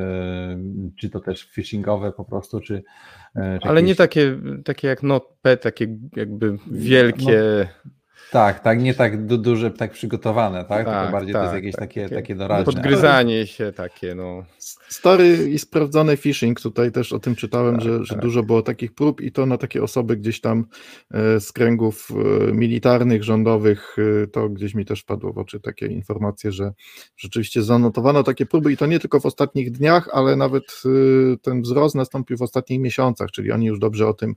czy 0.97 1.11
to 1.11 1.21
też 1.21 1.50
phishingowe 1.50 2.12
po 2.12 2.25
prostu, 2.25 2.61
czy... 2.61 2.83
E, 3.37 3.59
czy 3.62 3.69
Ale 3.69 3.81
jakieś... 3.81 3.88
nie 3.88 3.95
takie, 3.95 4.37
takie 4.64 4.88
jak 4.88 5.02
NotPet, 5.02 5.62
takie 5.62 5.99
jakby 6.17 6.57
wielkie... 6.71 7.67
No, 7.85 7.90
tak, 8.31 8.61
tak, 8.61 8.83
nie 8.83 8.95
tak 8.95 9.27
du 9.27 9.39
duże, 9.39 9.71
tak 9.71 9.93
przygotowane, 9.93 10.65
tak? 10.65 10.87
tak 10.87 11.00
Tylko 11.00 11.12
bardziej 11.12 11.33
tak, 11.33 11.41
to 11.41 11.45
jest 11.45 11.55
tak, 11.55 11.65
jakieś 11.65 11.75
tak, 11.75 11.89
takie, 11.89 12.03
takie, 12.03 12.15
takie 12.15 12.35
doraźne. 12.35 12.65
Podgryzanie 12.65 13.47
się 13.47 13.73
takie, 13.73 14.15
no. 14.15 14.45
Stary 14.89 15.50
i 15.50 15.59
sprawdzony 15.59 16.17
phishing, 16.17 16.61
tutaj 16.61 16.93
też 16.93 17.12
o 17.12 17.19
tym 17.19 17.35
czytałem, 17.35 17.75
tak, 17.75 17.85
że, 17.85 18.05
że 18.05 18.15
tak. 18.15 18.23
dużo 18.23 18.43
było 18.43 18.62
takich 18.62 18.95
prób 18.95 19.21
i 19.21 19.33
to 19.33 19.47
na 19.47 19.59
takie 19.59 19.83
osoby 19.83 20.17
gdzieś 20.17 20.41
tam 20.41 20.67
e, 21.11 21.41
z 21.41 21.53
kręgów 21.53 22.09
e, 22.11 22.53
militarnych, 22.53 23.25
rządowych, 23.25 23.97
e, 24.23 24.27
to 24.27 24.49
gdzieś 24.49 24.75
mi 24.75 24.85
też 24.85 25.03
padło 25.03 25.33
w 25.33 25.39
oczy 25.39 25.61
takie 25.61 25.87
informacje, 25.87 26.53
że 26.53 26.73
rzeczywiście 27.17 27.62
zanotowano 27.62 28.23
takie 28.23 28.47
próby 28.47 28.73
i 28.73 28.77
to 28.77 28.87
nie 28.87 29.00
tylko 29.00 29.21
w 29.21 29.27
ostatnich 29.27 29.71
dniach, 29.71 30.09
ale 30.12 30.37
nawet 30.37 30.83
ten 31.43 31.62
wzrost 31.62 31.95
nastąpił 31.95 32.37
w 32.37 32.43
ostatnich 32.43 32.81
miesiącach, 32.81 33.31
czyli 33.31 33.53
oni 33.53 33.67
już 33.67 33.79
dobrze 33.79 34.09
o 34.09 34.15
tym 34.15 34.35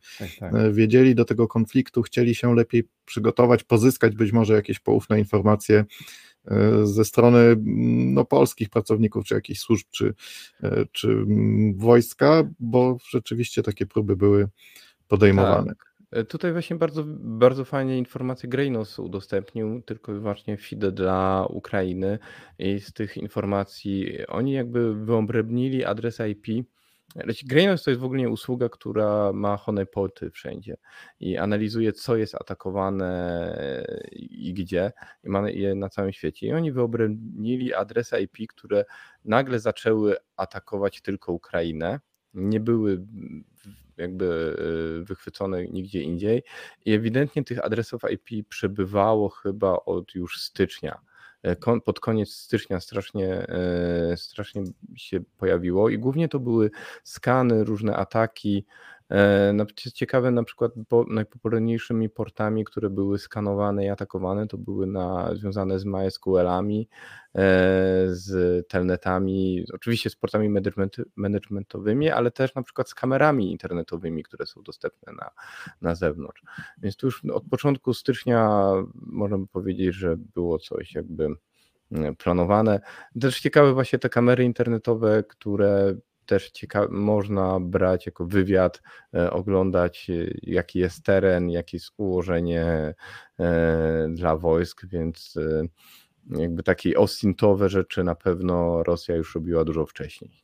wiedzieli, 0.71 1.15
do 1.15 1.25
tego 1.25 1.47
konfliktu 1.47 2.01
chcieli 2.01 2.35
się 2.35 2.55
lepiej 2.55 2.83
przygotować, 3.05 3.63
pozyskać 3.73 4.15
być 4.15 4.31
może 4.31 4.53
jakieś 4.53 4.79
poufne 4.79 5.19
informacje 5.19 5.85
e, 6.45 6.85
ze 6.85 7.05
strony 7.05 7.55
no, 8.13 8.25
polskich 8.25 8.69
pracowników, 8.69 9.25
czy 9.25 9.35
jakichś 9.35 9.59
służb, 9.59 9.87
czy, 9.91 10.13
e, 10.63 10.85
czy 10.91 11.07
mm, 11.07 11.77
wojska, 11.77 12.43
bo 12.59 12.97
rzeczywiście 13.09 13.63
takie 13.63 13.85
próby 13.85 14.15
były 14.15 14.47
podejmowane. 15.07 15.67
Tak. 15.67 15.93
E, 16.11 16.23
tutaj 16.23 16.51
właśnie 16.51 16.75
bardzo, 16.75 17.03
bardzo 17.19 17.65
fajnie 17.65 17.97
informacje 17.97 18.49
Greynos 18.49 18.99
udostępnił, 18.99 19.81
tylko 19.81 20.11
i 20.15 20.19
wyłącznie 20.19 20.57
FIDE 20.57 20.91
dla 20.91 21.45
Ukrainy 21.49 22.19
i 22.59 22.79
z 22.79 22.93
tych 22.93 23.17
informacji 23.17 24.25
oni 24.27 24.51
jakby 24.51 25.05
wyobrębnili 25.05 25.85
adres 25.85 26.19
IP 26.29 26.65
Greynoise 27.45 27.83
to 27.83 27.91
jest 27.91 28.01
w 28.01 28.05
ogóle 28.05 28.29
usługa, 28.29 28.69
która 28.69 29.33
ma 29.33 29.57
honeypoty 29.57 30.31
wszędzie 30.31 30.77
i 31.19 31.37
analizuje, 31.37 31.93
co 31.93 32.15
jest 32.15 32.35
atakowane 32.35 33.57
i 34.11 34.53
gdzie, 34.53 34.91
i 35.23 35.29
ma 35.29 35.49
je 35.49 35.75
na 35.75 35.89
całym 35.89 36.13
świecie. 36.13 36.47
I 36.47 36.53
oni 36.53 36.71
wyobronili 36.71 37.73
adresy 37.73 38.19
IP, 38.19 38.47
które 38.49 38.85
nagle 39.25 39.59
zaczęły 39.59 40.15
atakować 40.37 41.01
tylko 41.01 41.33
Ukrainę, 41.33 41.99
nie 42.33 42.59
były 42.59 43.05
jakby 43.97 44.55
e, 45.01 45.03
wychwycone 45.03 45.65
nigdzie 45.65 46.01
indziej. 46.01 46.43
I 46.85 46.93
ewidentnie 46.93 47.43
tych 47.43 47.65
adresów 47.65 48.01
IP 48.11 48.47
przebywało 48.49 49.29
chyba 49.29 49.71
od 49.85 50.15
już 50.15 50.41
stycznia 50.41 50.99
pod 51.85 51.99
koniec 51.99 52.29
stycznia 52.29 52.79
strasznie, 52.79 53.47
e, 53.47 54.17
strasznie 54.17 54.63
się 54.95 55.19
pojawiło 55.37 55.89
i 55.89 55.99
głównie 55.99 56.29
to 56.29 56.39
były 56.39 56.71
skany, 57.03 57.63
różne 57.63 57.95
ataki. 57.95 58.65
E, 59.13 59.65
ciekawe 59.93 60.31
na 60.31 60.43
przykład 60.43 60.71
najpopularniejszymi 61.07 62.09
portami, 62.09 62.65
które 62.65 62.89
były 62.89 63.19
skanowane 63.19 63.85
i 63.85 63.89
atakowane, 63.89 64.47
to 64.47 64.57
były 64.57 64.87
na, 64.87 65.35
związane 65.35 65.79
z 65.79 65.85
MySQL-ami, 65.85 66.87
z 68.07 68.67
telnetami, 68.67 69.65
oczywiście 69.73 70.09
z 70.09 70.15
portami 70.15 70.49
managementowymi, 71.15 72.09
ale 72.09 72.31
też 72.31 72.55
na 72.55 72.63
przykład 72.63 72.89
z 72.89 72.95
kamerami 72.95 73.51
internetowymi, 73.51 74.23
które 74.23 74.45
są 74.45 74.63
dostępne 74.63 75.13
na, 75.13 75.29
na 75.81 75.95
zewnątrz. 75.95 76.43
Więc 76.77 76.95
tu 76.95 77.07
już 77.07 77.25
od 77.25 77.43
początku 77.51 77.93
stycznia 77.93 78.71
można 78.95 79.37
by 79.37 79.47
powiedzieć, 79.47 79.95
że 79.95 80.17
było 80.17 80.59
coś 80.59 80.95
jakby 80.95 81.27
mm, 81.91 82.15
planowane. 82.15 82.81
Też 83.21 83.39
ciekawe 83.39 83.73
właśnie 83.73 83.99
te 83.99 84.09
kamery 84.09 84.43
internetowe, 84.43 85.23
które 85.23 85.95
też 86.25 86.51
cieka- 86.51 86.91
można 86.91 87.59
brać 87.59 88.05
jako 88.05 88.25
wywiad, 88.25 88.81
e, 89.13 89.31
oglądać 89.31 90.09
e, 90.09 90.13
jaki 90.43 90.79
jest 90.79 91.03
teren, 91.03 91.49
jakie 91.49 91.77
jest 91.77 91.91
ułożenie 91.97 92.93
e, 93.39 94.07
dla 94.09 94.37
wojsk, 94.37 94.85
więc 94.85 95.37
jakby 96.29 96.63
takie 96.63 96.97
ostintowe 96.97 97.69
rzeczy 97.69 98.03
na 98.03 98.15
pewno 98.15 98.83
Rosja 98.83 99.15
już 99.15 99.35
robiła 99.35 99.65
dużo 99.65 99.85
wcześniej. 99.85 100.43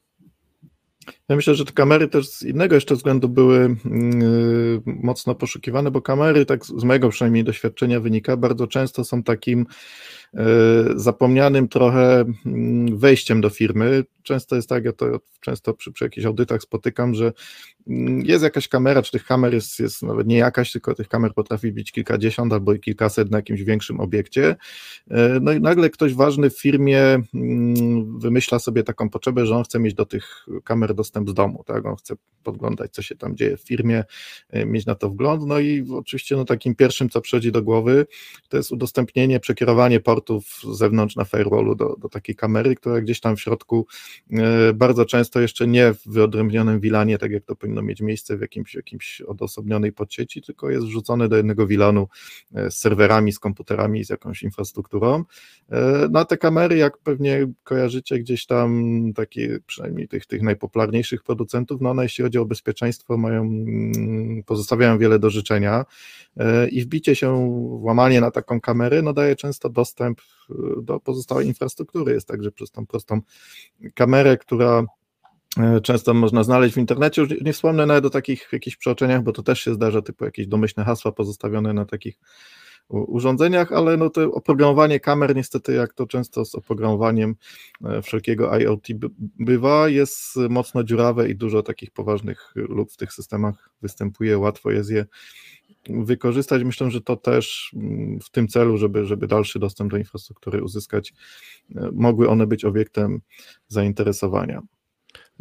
Ja 1.29 1.36
myślę, 1.36 1.55
że 1.55 1.65
te 1.65 1.71
kamery 1.71 2.07
też 2.07 2.29
z 2.29 2.43
innego 2.43 2.75
jeszcze 2.75 2.95
względu 2.95 3.29
były 3.29 3.75
yy, 3.86 4.81
mocno 4.86 5.36
poszukiwane, 5.36 5.91
bo 5.91 6.01
kamery, 6.01 6.45
tak 6.45 6.65
z 6.65 6.83
mojego 6.83 7.09
przynajmniej 7.09 7.43
doświadczenia 7.43 8.00
wynika, 8.00 8.38
bardzo 8.38 8.67
często 8.67 9.03
są 9.03 9.24
takim 9.24 9.65
zapomnianym 10.95 11.67
trochę 11.67 12.25
yy, 12.45 12.98
wejściem 12.98 13.41
do 13.41 13.50
firmy. 13.50 14.03
Często 14.24 14.55
jest 14.55 14.69
tak, 14.69 14.86
ja 14.86 14.93
to 14.93 15.19
często 15.41 15.74
przy, 15.74 15.91
przy 15.91 16.03
jakichś 16.03 16.25
audytach 16.25 16.62
spotykam, 16.62 17.15
że 17.15 17.31
Mm, 17.89 18.25
jest 18.25 18.43
jakaś 18.43 18.67
kamera, 18.67 19.01
czy 19.01 19.12
tych 19.12 19.25
kamer 19.25 19.53
jest, 19.53 19.79
jest 19.79 20.03
nawet 20.03 20.27
nie 20.27 20.38
jakaś, 20.38 20.71
tylko 20.71 20.95
tych 20.95 21.07
kamer 21.07 21.33
potrafi 21.33 21.71
być 21.71 21.91
kilkadziesiąt 21.91 22.53
albo 22.53 22.75
kilkaset 22.75 23.31
na 23.31 23.38
jakimś 23.38 23.63
większym 23.63 24.00
obiekcie. 24.00 24.55
E, 25.12 25.39
no 25.41 25.51
i 25.51 25.59
nagle 25.59 25.89
ktoś 25.89 26.13
ważny 26.13 26.50
w 26.50 26.59
firmie 26.59 27.00
mm, 27.33 28.19
wymyśla 28.19 28.59
sobie 28.59 28.83
taką 28.83 29.09
potrzebę, 29.09 29.45
że 29.45 29.55
on 29.55 29.63
chce 29.63 29.79
mieć 29.79 29.93
do 29.93 30.05
tych 30.05 30.45
kamer 30.63 30.93
dostęp 30.95 31.29
z 31.29 31.33
domu, 31.33 31.63
tak? 31.65 31.86
On 31.86 31.95
chce 31.95 32.15
podglądać, 32.43 32.93
co 32.93 33.01
się 33.01 33.15
tam 33.15 33.36
dzieje 33.36 33.57
w 33.57 33.62
firmie, 33.62 34.03
e, 34.50 34.65
mieć 34.65 34.86
na 34.86 34.95
to 34.95 35.09
wgląd. 35.09 35.45
No 35.45 35.59
i 35.59 35.86
oczywiście 35.91 36.36
no, 36.36 36.45
takim 36.45 36.75
pierwszym, 36.75 37.09
co 37.09 37.21
przychodzi 37.21 37.51
do 37.51 37.63
głowy, 37.63 38.07
to 38.50 38.57
jest 38.57 38.71
udostępnienie, 38.71 39.39
przekierowanie 39.39 40.00
portów 40.19 40.45
z 40.73 40.77
zewnątrz 40.77 41.15
na 41.15 41.25
firewallu 41.25 41.75
do, 41.75 41.95
do 41.95 42.09
takiej 42.09 42.35
kamery, 42.35 42.75
która 42.75 43.01
gdzieś 43.01 43.19
tam 43.19 43.35
w 43.35 43.41
środku 43.41 43.88
e, 44.31 44.73
bardzo 44.73 45.05
często 45.05 45.39
jeszcze 45.39 45.67
nie 45.67 45.93
w 45.93 46.03
wyodrębnionym 46.05 46.79
wilanie, 46.79 47.17
tak 47.17 47.31
jak 47.31 47.45
to 47.45 47.55
powinno 47.55 47.81
mieć 47.81 48.01
miejsce 48.01 48.38
w 48.38 48.41
jakimś, 48.41 48.75
jakimś 48.75 49.21
odosobnionej 49.21 49.91
podsieci, 49.91 50.41
tylko 50.41 50.69
jest 50.69 50.85
wrzucone 50.85 51.29
do 51.29 51.38
jednego 51.38 51.67
wilanu 51.67 52.07
e, 52.55 52.71
z 52.71 52.77
serwerami, 52.77 53.31
z 53.31 53.39
komputerami, 53.39 54.05
z 54.05 54.09
jakąś 54.09 54.43
infrastrukturą. 54.43 55.23
E, 55.69 56.07
Na 56.11 56.25
te 56.25 56.38
kamery, 56.38 56.77
jak 56.77 56.97
pewnie 56.97 57.47
kojarzycie 57.63 58.19
gdzieś 58.19 58.45
tam 58.45 58.93
takie, 59.15 59.59
przynajmniej 59.65 60.07
tych, 60.07 60.25
tych 60.25 60.41
najpopularniejszych 60.41 61.23
producentów, 61.23 61.81
no 61.81 61.89
one 61.89 62.03
jeśli 62.03 62.23
chodzi 62.23 62.38
o 62.38 62.45
bezpieczeństwo 62.45 63.17
mają, 63.17 63.41
mm, 63.41 64.43
pozostawiają 64.45 64.97
wiele 64.97 65.19
do 65.19 65.29
życzenia 65.29 65.85
i 66.71 66.81
wbicie 66.81 67.15
się, 67.15 67.49
włamanie 67.79 68.21
na 68.21 68.31
taką 68.31 68.61
kamerę, 68.61 69.01
no 69.01 69.13
daje 69.13 69.35
często 69.35 69.69
dostęp 69.69 70.08
do 70.81 70.99
pozostałej 70.99 71.47
infrastruktury. 71.47 72.13
Jest 72.13 72.27
tak, 72.27 72.43
że 72.43 72.51
przez 72.51 72.71
tą 72.71 72.85
prostą 72.85 73.21
kamerę, 73.95 74.37
która 74.37 74.85
E, 75.57 75.81
często 75.81 76.13
można 76.13 76.43
znaleźć 76.43 76.75
w 76.75 76.77
internecie. 76.77 77.21
Już 77.21 77.41
nie 77.41 77.53
wspomnę 77.53 77.85
nawet 77.85 78.05
o 78.05 78.09
takich 78.09 78.49
jakichś 78.51 78.77
przeoczeniach, 78.77 79.23
bo 79.23 79.31
to 79.31 79.43
też 79.43 79.59
się 79.59 79.73
zdarza, 79.73 80.01
typu 80.01 80.25
jakieś 80.25 80.47
domyślne 80.47 80.85
hasła 80.85 81.11
pozostawione 81.11 81.73
na 81.73 81.85
takich 81.85 82.19
urządzeniach, 82.89 83.71
ale 83.71 83.97
no 83.97 84.09
to 84.09 84.31
oprogramowanie 84.31 84.99
kamer 84.99 85.35
niestety, 85.35 85.73
jak 85.73 85.93
to 85.93 86.07
często 86.07 86.45
z 86.45 86.55
oprogramowaniem 86.55 87.35
e, 87.85 88.01
wszelkiego 88.01 88.57
IoT 88.59 88.87
bywa, 89.39 89.89
jest 89.89 90.35
mocno 90.49 90.83
dziurawe 90.83 91.29
i 91.29 91.35
dużo 91.35 91.63
takich 91.63 91.91
poważnych 91.91 92.53
luk 92.55 92.91
w 92.91 92.97
tych 92.97 93.13
systemach 93.13 93.69
występuje, 93.81 94.37
łatwo 94.37 94.71
jest 94.71 94.91
je 94.91 95.05
wykorzystać. 95.89 96.63
Myślę, 96.63 96.91
że 96.91 97.01
to 97.01 97.15
też 97.15 97.71
mm, 97.75 98.19
w 98.19 98.29
tym 98.29 98.48
celu, 98.48 98.77
żeby, 98.77 99.05
żeby 99.05 99.27
dalszy 99.27 99.59
dostęp 99.59 99.91
do 99.91 99.98
infrastruktury 99.98 100.63
uzyskać, 100.63 101.13
e, 101.75 101.89
mogły 101.93 102.29
one 102.29 102.48
być 102.48 102.65
obiektem 102.65 103.21
zainteresowania. 103.67 104.62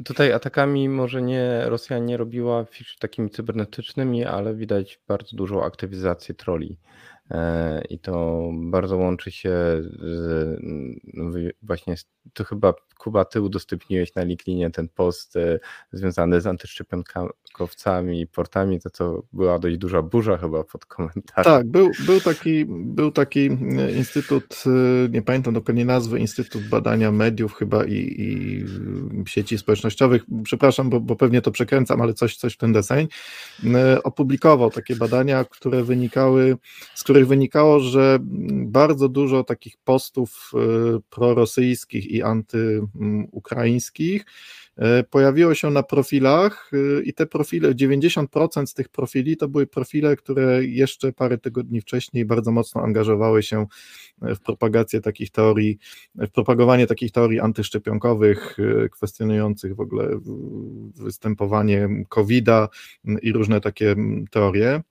Tutaj 0.04 0.32
atakami 0.32 0.88
może 0.88 1.22
nie 1.22 1.62
Rosja 1.66 1.98
nie 1.98 2.16
robiła 2.16 2.66
takimi 2.98 3.30
cybernetycznymi, 3.30 4.24
ale 4.24 4.54
widać 4.54 5.00
bardzo 5.08 5.36
dużą 5.36 5.64
aktywizację 5.64 6.34
troli 6.34 6.78
i 7.90 7.98
to 7.98 8.42
bardzo 8.54 8.96
łączy 8.96 9.30
się 9.30 9.50
z, 10.00 10.60
no 11.14 11.30
właśnie 11.62 11.94
to 12.32 12.44
chyba 12.44 12.74
Kuba, 12.98 13.24
ty 13.24 13.40
udostępniłeś 13.40 14.14
na 14.14 14.22
LinkedInie 14.22 14.70
ten 14.70 14.88
post 14.88 15.34
związany 15.92 16.40
z 16.40 16.46
antyszczepionkowcami 16.46 18.20
i 18.20 18.26
portami, 18.26 18.80
to 18.80 18.90
to 18.90 19.22
była 19.32 19.58
dość 19.58 19.78
duża 19.78 20.02
burza 20.02 20.38
chyba 20.38 20.64
pod 20.64 20.86
komentarzem. 20.86 21.44
Tak, 21.44 21.66
był, 21.66 21.90
był, 22.06 22.20
taki, 22.20 22.64
był 22.68 23.10
taki 23.10 23.50
instytut, 23.96 24.64
nie 25.10 25.22
pamiętam 25.22 25.54
dokładnie 25.54 25.84
nazwy, 25.84 26.18
Instytut 26.18 26.68
Badania 26.68 27.12
Mediów 27.12 27.54
chyba 27.54 27.84
i, 27.84 27.94
i 27.94 28.64
sieci 29.26 29.58
społecznościowych, 29.58 30.22
przepraszam, 30.42 30.90
bo, 30.90 31.00
bo 31.00 31.16
pewnie 31.16 31.42
to 31.42 31.50
przekręcam, 31.50 32.00
ale 32.00 32.14
coś, 32.14 32.36
coś 32.36 32.54
w 32.54 32.56
ten 32.56 32.72
deseń, 32.72 33.08
opublikował 34.04 34.70
takie 34.70 34.96
badania, 34.96 35.44
które 35.44 35.84
wynikały, 35.84 36.56
z 36.94 37.02
których 37.04 37.17
wynikało, 37.24 37.80
że 37.80 38.18
bardzo 38.50 39.08
dużo 39.08 39.44
takich 39.44 39.74
postów 39.84 40.52
prorosyjskich 41.10 42.06
i 42.06 42.22
antyukraińskich 42.22 44.24
E, 44.78 45.04
pojawiło 45.04 45.54
się 45.54 45.70
na 45.70 45.82
profilach 45.82 46.70
e, 46.72 47.02
i 47.02 47.14
te 47.14 47.26
profile, 47.26 47.74
90% 47.74 48.66
z 48.66 48.74
tych 48.74 48.88
profili 48.88 49.36
to 49.36 49.48
były 49.48 49.66
profile, 49.66 50.16
które 50.16 50.64
jeszcze 50.64 51.12
parę 51.12 51.38
tygodni 51.38 51.80
wcześniej 51.80 52.24
bardzo 52.24 52.52
mocno 52.52 52.82
angażowały 52.82 53.42
się 53.42 53.66
w 54.22 54.40
propagację 54.40 55.00
takich 55.00 55.30
teorii, 55.30 55.78
w 56.14 56.30
propagowanie 56.30 56.86
takich 56.86 57.12
teorii 57.12 57.40
antyszczepionkowych, 57.40 58.56
kwestionujących 58.92 59.74
w 59.74 59.80
ogóle 59.80 60.08
występowanie 60.94 61.88
COVID-a 62.08 62.68
i 63.22 63.32
różne 63.32 63.60
takie 63.60 63.96
teorie. 64.30 64.82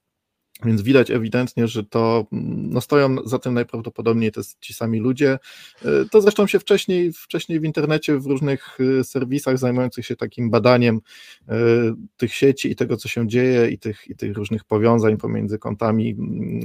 Więc 0.66 0.82
widać 0.82 1.12
ewidentnie, 1.12 1.68
że 1.68 1.84
to 1.84 2.26
no 2.32 2.82
stoją 2.82 3.16
za 3.26 3.40
tym 3.40 3.54
najprawdopodobniej 3.54 4.32
to 4.32 4.42
ci 4.60 4.74
sami 4.74 5.00
ludzie. 5.00 5.40
E, 5.86 6.06
to 6.12 6.22
zresztą 6.22 6.48
się 6.48 6.60
wcześniej, 6.60 7.14
wcześniej 7.14 7.60
w 7.60 7.64
internecie, 7.64 8.20
w 8.20 8.26
różnych 8.26 8.78
e, 9.00 9.04
serwisach 9.04 9.58
zajmujących 9.58 10.06
się 10.06 10.16
takim 10.16 10.50
badaniem 10.50 11.02
e, 11.50 11.56
tych 12.18 12.34
sieci 12.34 12.72
i 12.72 12.76
tego, 12.76 12.98
co 12.98 13.08
się 13.08 13.28
dzieje, 13.28 13.70
i 13.70 13.78
tych, 13.78 14.08
i 14.08 14.16
tych 14.16 14.38
różnych 14.38 14.64
powiązań 14.64 15.18
pomiędzy 15.18 15.60
kontami 15.60 16.16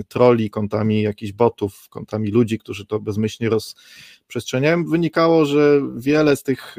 troli, 0.08 0.50
kontami 0.50 1.02
jakichś 1.02 1.32
botów, 1.32 1.88
kontami 1.88 2.30
ludzi, 2.30 2.58
którzy 2.58 2.86
to 2.86 3.00
bezmyślnie 3.00 3.50
rozprzestrzeniają, 3.50 4.84
wynikało, 4.84 5.44
że 5.44 5.80
wiele 5.96 6.36
z 6.36 6.42
tych 6.42 6.76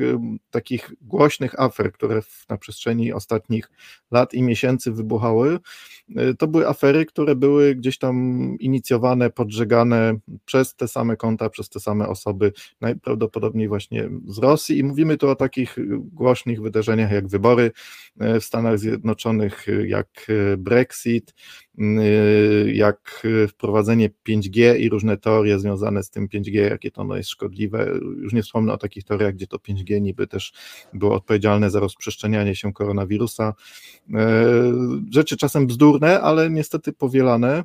takich 0.51 0.91
głośnych 1.01 1.60
afer, 1.60 1.91
które 1.91 2.22
na 2.50 2.58
przestrzeni 2.58 3.13
ostatnich 3.13 3.72
lat 4.12 4.34
i 4.34 4.43
miesięcy 4.43 4.91
wybuchały, 4.91 5.60
to 6.38 6.48
były 6.48 6.67
afery, 6.67 7.02
które 7.05 7.36
były 7.36 7.75
gdzieś 7.75 7.98
tam 7.98 8.15
inicjowane, 8.60 9.29
podżegane 9.29 10.15
przez 10.45 10.75
te 10.75 10.88
same 10.88 11.17
konta, 11.17 11.50
przez 11.50 11.69
te 11.69 11.79
same 11.79 12.07
osoby, 12.07 12.51
najprawdopodobniej 12.81 13.67
właśnie 13.67 14.10
z 14.27 14.38
Rosji. 14.38 14.77
I 14.77 14.83
mówimy 14.83 15.17
tu 15.17 15.29
o 15.29 15.36
takich 15.36 15.77
głośnych 15.98 16.62
wydarzeniach 16.62 17.12
jak 17.12 17.27
wybory 17.27 17.72
e, 18.19 18.39
w 18.39 18.43
Stanach 18.43 18.79
Zjednoczonych, 18.79 19.65
jak 19.86 20.07
e, 20.29 20.57
Brexit, 20.57 21.33
jak 22.73 23.27
wprowadzenie 23.49 24.09
5G 24.29 24.79
i 24.79 24.89
różne 24.89 25.17
teorie 25.17 25.59
związane 25.59 26.03
z 26.03 26.09
tym 26.09 26.27
5G, 26.27 26.69
jakie 26.69 26.91
to 26.91 27.01
ono 27.01 27.15
jest 27.15 27.29
szkodliwe. 27.29 27.91
Już 28.21 28.33
nie 28.33 28.43
wspomnę 28.43 28.73
o 28.73 28.77
takich 28.77 29.03
teoriach, 29.03 29.33
gdzie 29.33 29.47
to 29.47 29.57
5G 29.57 30.01
niby 30.01 30.27
też 30.27 30.53
było 30.93 31.15
odpowiedzialne 31.15 31.69
za 31.69 31.79
rozprzestrzenianie 31.79 32.55
się 32.55 32.73
koronawirusa. 32.73 33.53
E, 34.13 34.53
rzeczy 35.11 35.37
czasem 35.37 35.67
bzdurne, 35.67 36.21
ale 36.21 36.49
niestety 36.49 36.93
powielane. 36.93 37.63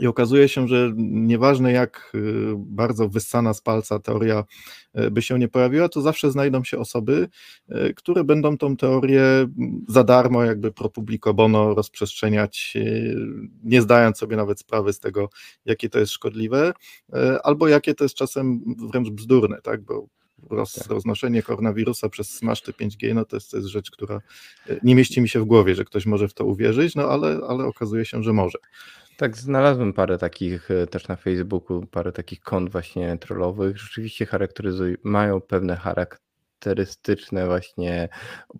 I 0.00 0.06
okazuje 0.06 0.48
się, 0.48 0.68
że 0.68 0.92
nieważne 0.96 1.72
jak 1.72 2.12
y, 2.14 2.54
bardzo 2.56 3.08
wyssana 3.08 3.54
z 3.54 3.60
palca 3.60 3.98
teoria 3.98 4.44
y, 4.98 5.10
by 5.10 5.22
się 5.22 5.38
nie 5.38 5.48
pojawiła, 5.48 5.88
to 5.88 6.00
zawsze 6.00 6.30
znajdą 6.30 6.64
się 6.64 6.78
osoby, 6.78 7.28
y, 7.70 7.94
które 7.94 8.24
będą 8.24 8.58
tą 8.58 8.76
teorię 8.76 9.22
za 9.88 10.04
darmo, 10.04 10.44
jakby 10.44 10.72
pro 10.72 10.88
publico 10.88 11.34
bono 11.34 11.74
rozprzestrzeniać, 11.74 12.74
nie 13.64 13.82
zdając 13.82 14.18
sobie 14.18 14.36
nawet 14.36 14.60
sprawy 14.60 14.92
z 14.92 15.00
tego, 15.00 15.28
jakie 15.64 15.88
to 15.88 15.98
jest 15.98 16.12
szkodliwe, 16.12 16.72
albo 17.44 17.68
jakie 17.68 17.94
to 17.94 18.04
jest 18.04 18.14
czasem 18.14 18.60
wręcz 18.90 19.10
bzdurne, 19.10 19.60
tak? 19.62 19.82
Bo 19.82 20.06
roz, 20.50 20.72
tak. 20.72 20.86
roznoszenie 20.86 21.42
koronawirusa 21.42 22.08
przez 22.08 22.30
smaszty 22.30 22.72
5G, 22.72 23.14
no 23.14 23.24
to 23.24 23.36
jest, 23.36 23.50
to 23.50 23.56
jest 23.56 23.68
rzecz, 23.68 23.90
która 23.90 24.20
nie 24.82 24.94
mieści 24.94 25.20
mi 25.20 25.28
się 25.28 25.40
w 25.40 25.44
głowie, 25.44 25.74
że 25.74 25.84
ktoś 25.84 26.06
może 26.06 26.28
w 26.28 26.34
to 26.34 26.44
uwierzyć, 26.44 26.94
no 26.94 27.08
ale, 27.08 27.40
ale 27.48 27.64
okazuje 27.64 28.04
się, 28.04 28.22
że 28.22 28.32
może. 28.32 28.58
Tak, 29.16 29.36
znalazłem 29.36 29.92
parę 29.92 30.18
takich 30.18 30.70
e, 30.70 30.86
też 30.86 31.08
na 31.08 31.16
Facebooku, 31.16 31.86
parę 31.86 32.12
takich 32.12 32.40
kont 32.40 32.70
właśnie 32.70 33.18
trollowych. 33.18 33.78
Rzeczywiście 33.78 34.26
charakteryzują, 34.26 34.96
mają 35.02 35.40
pewne 35.40 35.76
charakterystyczne 36.56 37.46
właśnie 37.46 38.08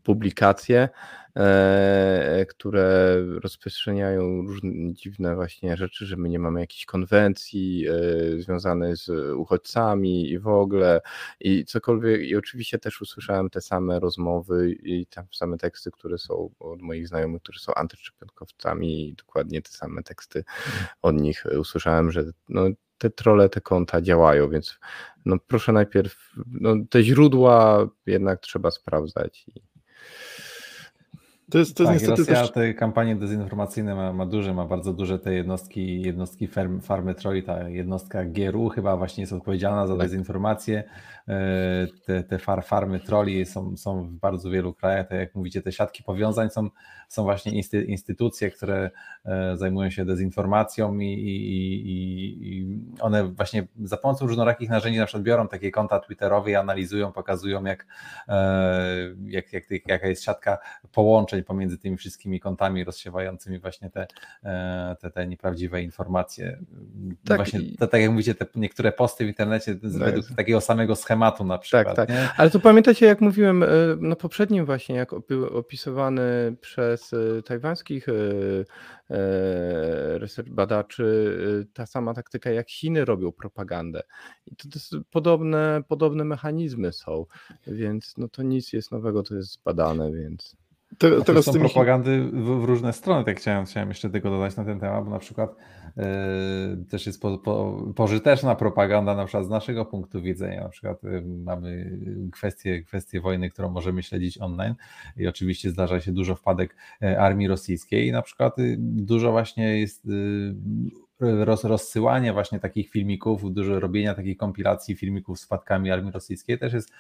publikacje. 0.03 0.89
E, 1.37 2.47
które 2.49 3.17
rozprzestrzeniają 3.43 4.43
różne 4.43 4.93
dziwne 4.93 5.35
właśnie 5.35 5.77
rzeczy, 5.77 6.07
że 6.07 6.17
my 6.17 6.29
nie 6.29 6.39
mamy 6.39 6.61
jakichś 6.61 6.85
konwencji 6.85 7.87
e, 7.89 8.41
związanych 8.43 8.97
z 8.97 9.09
uchodźcami 9.37 10.31
i 10.31 10.39
w 10.39 10.49
ogóle 10.49 11.01
i 11.41 11.65
cokolwiek. 11.65 12.21
I 12.21 12.37
oczywiście 12.37 12.79
też 12.79 13.01
usłyszałem 13.01 13.51
te 13.51 13.61
same 13.61 14.01
rozmowy 14.01 14.73
i 14.73 15.07
tam 15.07 15.27
same 15.33 15.59
teksty, 15.59 15.91
które 15.91 16.19
są 16.19 16.51
od 16.59 16.83
moich 16.83 17.09
znajomych, 17.09 17.43
którzy 17.43 17.61
są 17.61 17.75
antyczepionkowcami 17.75 19.09
i 19.09 19.15
dokładnie 19.15 19.63
te 19.63 19.71
same 19.71 20.03
teksty 20.03 20.45
od 21.03 21.21
nich 21.21 21.45
usłyszałem, 21.59 22.11
że 22.11 22.25
no, 22.49 22.69
te 22.99 23.11
trole, 23.11 23.49
te 23.49 23.61
konta 23.61 24.03
działają, 24.03 24.51
więc 24.51 24.79
no 25.25 25.37
proszę 25.47 25.73
najpierw, 25.73 26.33
no, 26.47 26.75
te 26.91 27.03
źródła 27.03 27.89
jednak 28.07 28.41
trzeba 28.41 28.71
sprawdzać. 28.71 29.47
I... 29.49 29.66
To 31.51 31.59
jest, 31.59 31.77
to 31.77 31.83
jest 31.83 31.93
tak, 31.93 32.01
niestety 32.01 32.21
Rosja 32.21 32.35
też... 32.35 32.51
te 32.51 32.75
kampanie 32.75 33.17
dezinformacyjne 33.17 33.95
ma, 33.95 34.13
ma 34.13 34.27
duże, 34.27 34.55
ma 34.55 34.65
bardzo 34.65 34.93
duże 34.93 35.19
te 35.19 35.35
jednostki, 35.35 36.03
jednostki 36.03 36.47
farm, 36.47 36.81
farmy 36.81 37.15
Troi, 37.15 37.43
ta 37.43 37.69
jednostka 37.69 38.25
GRU 38.25 38.69
chyba 38.69 38.97
właśnie 38.97 39.23
jest 39.23 39.33
odpowiedzialna 39.33 39.87
za 39.87 39.97
tak. 39.97 40.09
dezinformację. 40.09 40.85
E, 41.29 41.87
te, 42.05 42.23
te 42.23 42.39
far, 42.39 42.65
farmy 42.65 43.01
troli 43.01 43.47
są, 43.47 43.77
są 43.77 44.09
w 44.09 44.13
bardzo 44.13 44.51
wielu 44.51 44.75
krajach, 44.75 45.09
tak 45.09 45.19
jak 45.19 45.35
mówicie, 45.35 45.63
te 45.63 45.73
siatki 45.73 46.03
powiązań 46.03 46.51
są, 46.51 46.69
są 47.09 47.23
właśnie 47.23 47.63
instytucje, 47.87 48.51
które 48.51 48.91
e, 49.25 49.57
zajmują 49.57 49.91
się 49.91 50.05
dezinformacją 50.05 50.99
i, 50.99 51.05
i, 51.05 52.59
i, 52.59 52.81
one 53.01 53.25
właśnie 53.25 53.67
za 53.85 53.97
pomocą 53.97 54.27
różnorakich 54.27 54.71
narzędzi 54.71 54.99
na 54.99 55.07
przykład 55.07 55.23
biorą 55.23 55.49
takie 55.49 55.71
konta 55.71 56.01
twitterowe 56.01 56.51
i 56.51 56.55
analizują, 56.55 57.13
pokazują 57.13 57.65
jak, 57.65 57.87
e, 58.29 58.89
jak, 59.25 59.53
jak, 59.53 59.65
jaka 59.87 60.09
jest 60.09 60.25
siatka 60.25 60.59
połączeń 60.93 61.36
pomiędzy 61.43 61.79
tymi 61.79 61.97
wszystkimi 61.97 62.41
kontami 62.41 62.85
rozsiewającymi 62.85 63.59
właśnie 63.59 63.91
te, 63.91 64.07
te, 65.01 65.11
te 65.11 65.27
nieprawdziwe 65.27 65.83
informacje. 65.83 66.59
Tak, 67.25 67.37
właśnie, 67.37 67.61
tak 67.91 68.01
jak 68.01 68.11
mówicie, 68.11 68.35
te 68.35 68.47
niektóre 68.55 68.93
posty 68.93 69.25
w 69.25 69.29
internecie 69.29 69.75
tak. 69.75 69.91
według 69.93 70.27
takiego 70.37 70.61
samego 70.61 70.97
schematu 70.97 71.45
na 71.45 71.55
tak, 71.55 71.63
przykład. 71.63 71.97
Tak, 71.97 72.09
tak. 72.09 72.35
Ale 72.37 72.51
to 72.51 72.61
pamiętacie, 72.61 73.07
jak 73.07 73.21
mówiłem 73.21 73.63
e, 73.63 73.67
na 74.01 74.17
poprzednim 74.17 74.67
właśnie, 74.67 74.95
jak 74.97 75.11
był 75.29 75.59
opisywany 75.59 76.57
przez 76.61 77.13
e, 77.13 77.43
tajwańskich 77.43 78.07
e, 78.09 78.13
badaczy 80.47 81.67
ta 81.73 81.87
sama 81.87 82.15
taktyka, 82.15 82.51
jak 82.51 82.71
Chiny 82.71 83.05
robią 83.05 83.33
propagandę. 83.33 84.03
I 84.47 84.57
to, 84.57 84.69
to 84.69 84.99
podobne, 85.11 85.83
podobne 85.89 86.25
mechanizmy 86.25 86.93
są, 86.93 87.27
więc 87.67 88.15
no 88.19 88.29
to 88.29 88.43
nic 88.43 88.73
jest 88.73 88.93
nowego, 88.93 89.23
to 89.23 89.35
jest 89.35 89.53
zbadane, 89.53 90.13
więc... 90.13 90.57
Te, 90.99 91.23
teraz 91.23 91.45
są 91.45 91.53
tymi... 91.53 91.65
propagandy 91.65 92.21
w, 92.21 92.61
w, 92.61 92.65
różne 92.65 92.93
strony, 92.93 93.25
tak 93.25 93.41
chciałem, 93.41 93.65
chciałem 93.65 93.89
jeszcze 93.89 94.11
tego 94.11 94.31
dodać 94.31 94.57
na 94.57 94.65
ten 94.65 94.81
temat, 94.81 95.05
bo 95.05 95.11
na 95.11 95.19
przykład 95.19 95.57
yy, 95.97 96.05
też 96.91 97.07
jest 97.07 97.23
po, 97.23 97.39
po, 97.39 97.83
pożyteczna 97.97 98.55
propaganda 98.55 99.15
na 99.15 99.25
przykład 99.25 99.47
z 99.47 99.49
naszego 99.49 99.85
punktu 99.85 100.23
widzenia, 100.23 100.63
na 100.63 100.69
przykład 100.69 101.03
yy, 101.03 101.23
mamy 101.45 101.99
kwestię, 102.33 102.83
kwestię 102.83 103.21
wojny, 103.21 103.51
którą 103.51 103.71
możemy 103.71 104.03
śledzić 104.03 104.39
online 104.41 104.75
i 105.17 105.27
oczywiście 105.27 105.71
zdarza 105.71 106.01
się 106.01 106.13
dużo 106.13 106.35
wpadek 106.35 106.77
e, 107.03 107.21
armii 107.21 107.49
rosyjskiej 107.49 108.09
i 108.09 108.13
na 108.13 108.23
przykład 108.23 108.59
yy, 108.59 108.77
dużo 108.79 109.33
właśnie 109.33 109.81
jest 109.81 110.09
roz, 111.21 111.65
rozsyłanie 111.65 112.33
właśnie 112.33 112.61
takich 112.61 112.91
filmików, 112.91 113.55
dużo 113.55 113.81
robienia 113.81 114.15
takich 114.15 114.37
kompilacji 114.37 114.97
filmików 114.97 115.39
z 115.41 115.45
wpadkami 115.45 115.91
armii 115.91 116.13
rosyjskiej 116.13 116.59
też 116.59 116.73
jest 116.73 116.93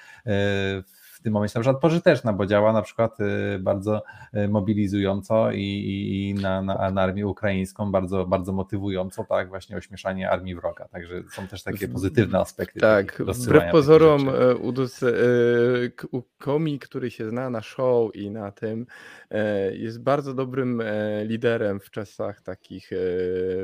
w 0.87 1.05
tym 1.26 1.32
momencie 1.32 1.58
na 1.58 1.60
przykład 1.62 1.82
pożyteczna, 1.82 2.32
bo 2.32 2.46
działa 2.46 2.72
na 2.72 2.82
przykład 2.82 3.18
bardzo 3.60 4.02
mobilizująco 4.48 5.52
i, 5.52 5.60
i 5.60 6.34
na, 6.42 6.62
na, 6.62 6.90
na 6.90 7.02
armię 7.02 7.26
ukraińską 7.26 7.92
bardzo, 7.92 8.26
bardzo 8.26 8.52
motywująco, 8.52 9.24
tak, 9.24 9.48
właśnie 9.48 9.76
ośmieszanie 9.76 10.30
armii 10.30 10.54
wroga. 10.54 10.88
Także 10.88 11.22
są 11.30 11.48
też 11.48 11.62
takie 11.62 11.88
pozytywne 11.88 12.38
aspekty. 12.38 12.80
Tak, 12.80 13.22
wbrew 13.26 13.72
pozorom 13.72 14.30
u 16.12 16.22
Komi, 16.38 16.78
który 16.78 17.10
się 17.10 17.28
zna 17.28 17.50
na 17.50 17.62
show 17.62 18.16
i 18.16 18.30
na 18.30 18.52
tym, 18.52 18.86
jest 19.72 20.02
bardzo 20.02 20.34
dobrym 20.34 20.82
liderem 21.24 21.80
w 21.80 21.90
czasach 21.90 22.42
takich 22.42 22.90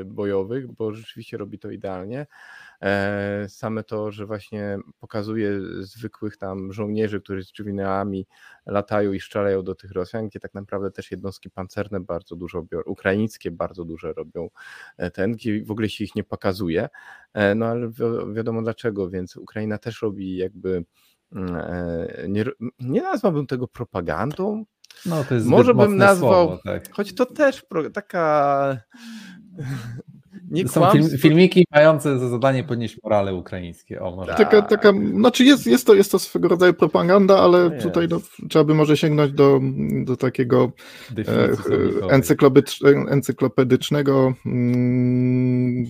bojowych, 0.05 0.71
bo 0.71 0.93
rzeczywiście 0.93 1.37
robi 1.37 1.59
to 1.59 1.71
idealnie. 1.71 2.25
E, 2.83 3.45
same 3.49 3.83
to, 3.83 4.11
że 4.11 4.25
właśnie 4.25 4.77
pokazuje 4.99 5.59
zwykłych 5.79 6.37
tam 6.37 6.73
żołnierzy, 6.73 7.21
którzy 7.21 7.43
z 7.43 7.51
drzwinami 7.51 8.27
latają 8.65 9.13
i 9.13 9.19
strzelają 9.19 9.63
do 9.63 9.75
tych 9.75 9.91
Rosjan, 9.91 10.27
gdzie 10.27 10.39
tak 10.39 10.53
naprawdę 10.53 10.91
też 10.91 11.11
jednostki 11.11 11.49
pancerne 11.49 11.99
bardzo 11.99 12.35
dużo 12.35 12.61
biorą, 12.61 12.83
ukraińskie 12.85 13.51
bardzo 13.51 13.85
duże 13.85 14.13
robią 14.13 14.49
e, 14.97 15.11
ten, 15.11 15.31
gdzie 15.31 15.65
w 15.65 15.71
ogóle 15.71 15.89
się 15.89 16.03
ich 16.03 16.15
nie 16.15 16.23
pokazuje. 16.23 16.89
E, 17.33 17.55
no 17.55 17.65
ale 17.65 17.89
wi 17.89 18.03
wiadomo 18.33 18.61
dlaczego, 18.61 19.09
więc 19.09 19.37
Ukraina 19.37 19.77
też 19.77 20.01
robi 20.01 20.37
jakby 20.37 20.85
mm, 21.31 21.57
nie, 22.27 22.45
nie 22.79 23.01
nazwałbym 23.01 23.47
tego 23.47 23.67
propagandą. 23.67 24.65
No, 25.05 25.23
to 25.23 25.35
jest 25.35 25.47
Może 25.47 25.73
bym 25.73 25.97
nazwał, 25.97 26.47
słowo, 26.47 26.61
tak. 26.63 26.91
choć 26.91 27.15
to 27.15 27.25
też 27.25 27.61
pro, 27.61 27.89
taka 27.89 28.77
nie 30.53 30.67
Są 30.67 30.91
film, 30.91 31.09
filmiki 31.17 31.65
mające 31.71 32.19
za 32.19 32.29
zadanie 32.29 32.63
podnieść 32.63 32.97
morale 33.03 33.33
ukraińskie. 33.35 34.01
O, 34.01 34.15
może. 34.15 34.33
Taka, 34.33 34.61
taka, 34.61 34.93
znaczy 35.13 35.43
jest, 35.43 35.67
jest, 35.67 35.87
to, 35.87 35.93
jest 35.93 36.11
to 36.11 36.19
swego 36.19 36.47
rodzaju 36.47 36.73
propaganda, 36.73 37.39
ale 37.39 37.69
no 37.69 37.81
tutaj 37.81 38.07
no, 38.09 38.21
trzeba 38.49 38.65
by 38.65 38.73
może 38.73 38.97
sięgnąć 38.97 39.31
do, 39.31 39.61
do 40.03 40.17
takiego 40.17 40.71
e, 41.17 41.49
encyklopedycznego 43.09 44.33
mm, 44.45 45.85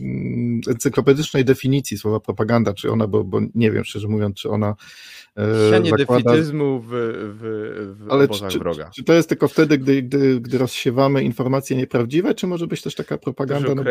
encyklopedycznej 0.69 1.45
definicji 1.45 1.97
słowa 1.97 2.19
propaganda, 2.19 2.73
czy 2.73 2.91
ona, 2.91 3.08
bo, 3.08 3.23
bo 3.23 3.39
nie 3.56 3.71
wiem 3.71 3.84
szczerze 3.84 4.08
mówiąc, 4.08 4.38
czy 4.38 4.49
ona 4.49 4.76
E, 5.38 5.71
Sianie 5.71 5.89
zakłada... 5.89 6.23
defetyzmu 6.23 6.80
w, 6.80 6.88
w, 6.88 7.95
w 7.99 8.12
Ale 8.12 8.28
czy, 8.28 8.60
wroga. 8.60 8.89
Czy, 8.95 9.04
to 9.04 9.13
jest 9.13 9.30
tylko 9.30 9.47
wtedy, 9.47 9.78
gdy, 9.78 10.04
gdy, 10.04 10.39
gdy 10.39 10.58
rozsiewamy 10.58 11.23
informacje 11.23 11.78
nieprawdziwe, 11.78 12.36
czy 12.36 12.47
może 12.47 12.67
być 12.67 12.82
też 12.82 12.95
taka 12.95 13.17
propaganda? 13.17 13.76
No, 13.76 13.84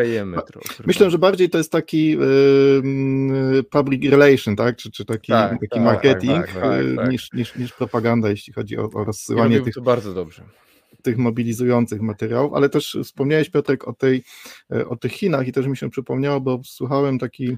myślę, 0.85 1.11
że 1.11 1.17
bardziej 1.17 1.49
to 1.49 1.57
jest 1.57 1.71
taki 1.71 2.09
yy, 2.09 3.63
public 3.63 4.11
relation, 4.11 4.55
tak? 4.55 4.75
Czy, 4.75 4.91
czy 4.91 5.05
taki, 5.05 5.31
tak, 5.31 5.51
taki 5.51 5.67
tak, 5.69 5.81
marketing 5.81 6.45
tak, 6.45 6.53
tak, 6.53 6.63
tak, 6.63 6.95
tak, 6.95 7.09
niż, 7.09 7.33
niż, 7.33 7.55
niż 7.55 7.73
propaganda, 7.73 8.29
jeśli 8.29 8.53
chodzi 8.53 8.77
o, 8.77 8.89
o 8.93 9.03
rozsyłanie 9.03 9.61
tych. 9.61 9.73
To 9.73 9.81
bardzo 9.81 10.13
dobrze 10.13 10.43
tych 11.03 11.17
mobilizujących 11.17 12.01
materiałów, 12.01 12.53
ale 12.53 12.69
też 12.69 12.97
wspomniałeś 13.03 13.49
Piotrek 13.49 13.87
o, 13.87 13.93
tej, 13.93 14.23
e, 14.71 14.87
o 14.87 14.95
tych 14.95 15.11
Chinach 15.11 15.47
i 15.47 15.51
też 15.51 15.67
mi 15.67 15.77
się 15.77 15.89
przypomniało, 15.89 16.41
bo 16.41 16.59
słuchałem 16.63 17.19
taki 17.19 17.57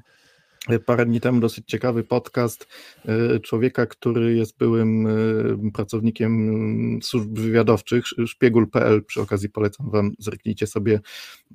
parę 0.86 1.06
dni 1.06 1.22
temu 1.22 1.40
dosyć 1.40 1.68
ciekawy 1.68 2.04
podcast 2.04 2.68
e, 3.06 3.40
człowieka, 3.40 3.86
który 3.86 4.36
jest 4.36 4.58
byłym 4.58 5.08
e, 5.08 5.72
pracownikiem 5.72 7.00
służb 7.04 7.40
wywiadowczych, 7.40 8.06
szpiegul.pl, 8.26 9.04
przy 9.04 9.22
okazji 9.22 9.50
polecam 9.50 9.90
wam, 9.90 10.12
zerknijcie 10.20 10.68
sobie 10.68 11.00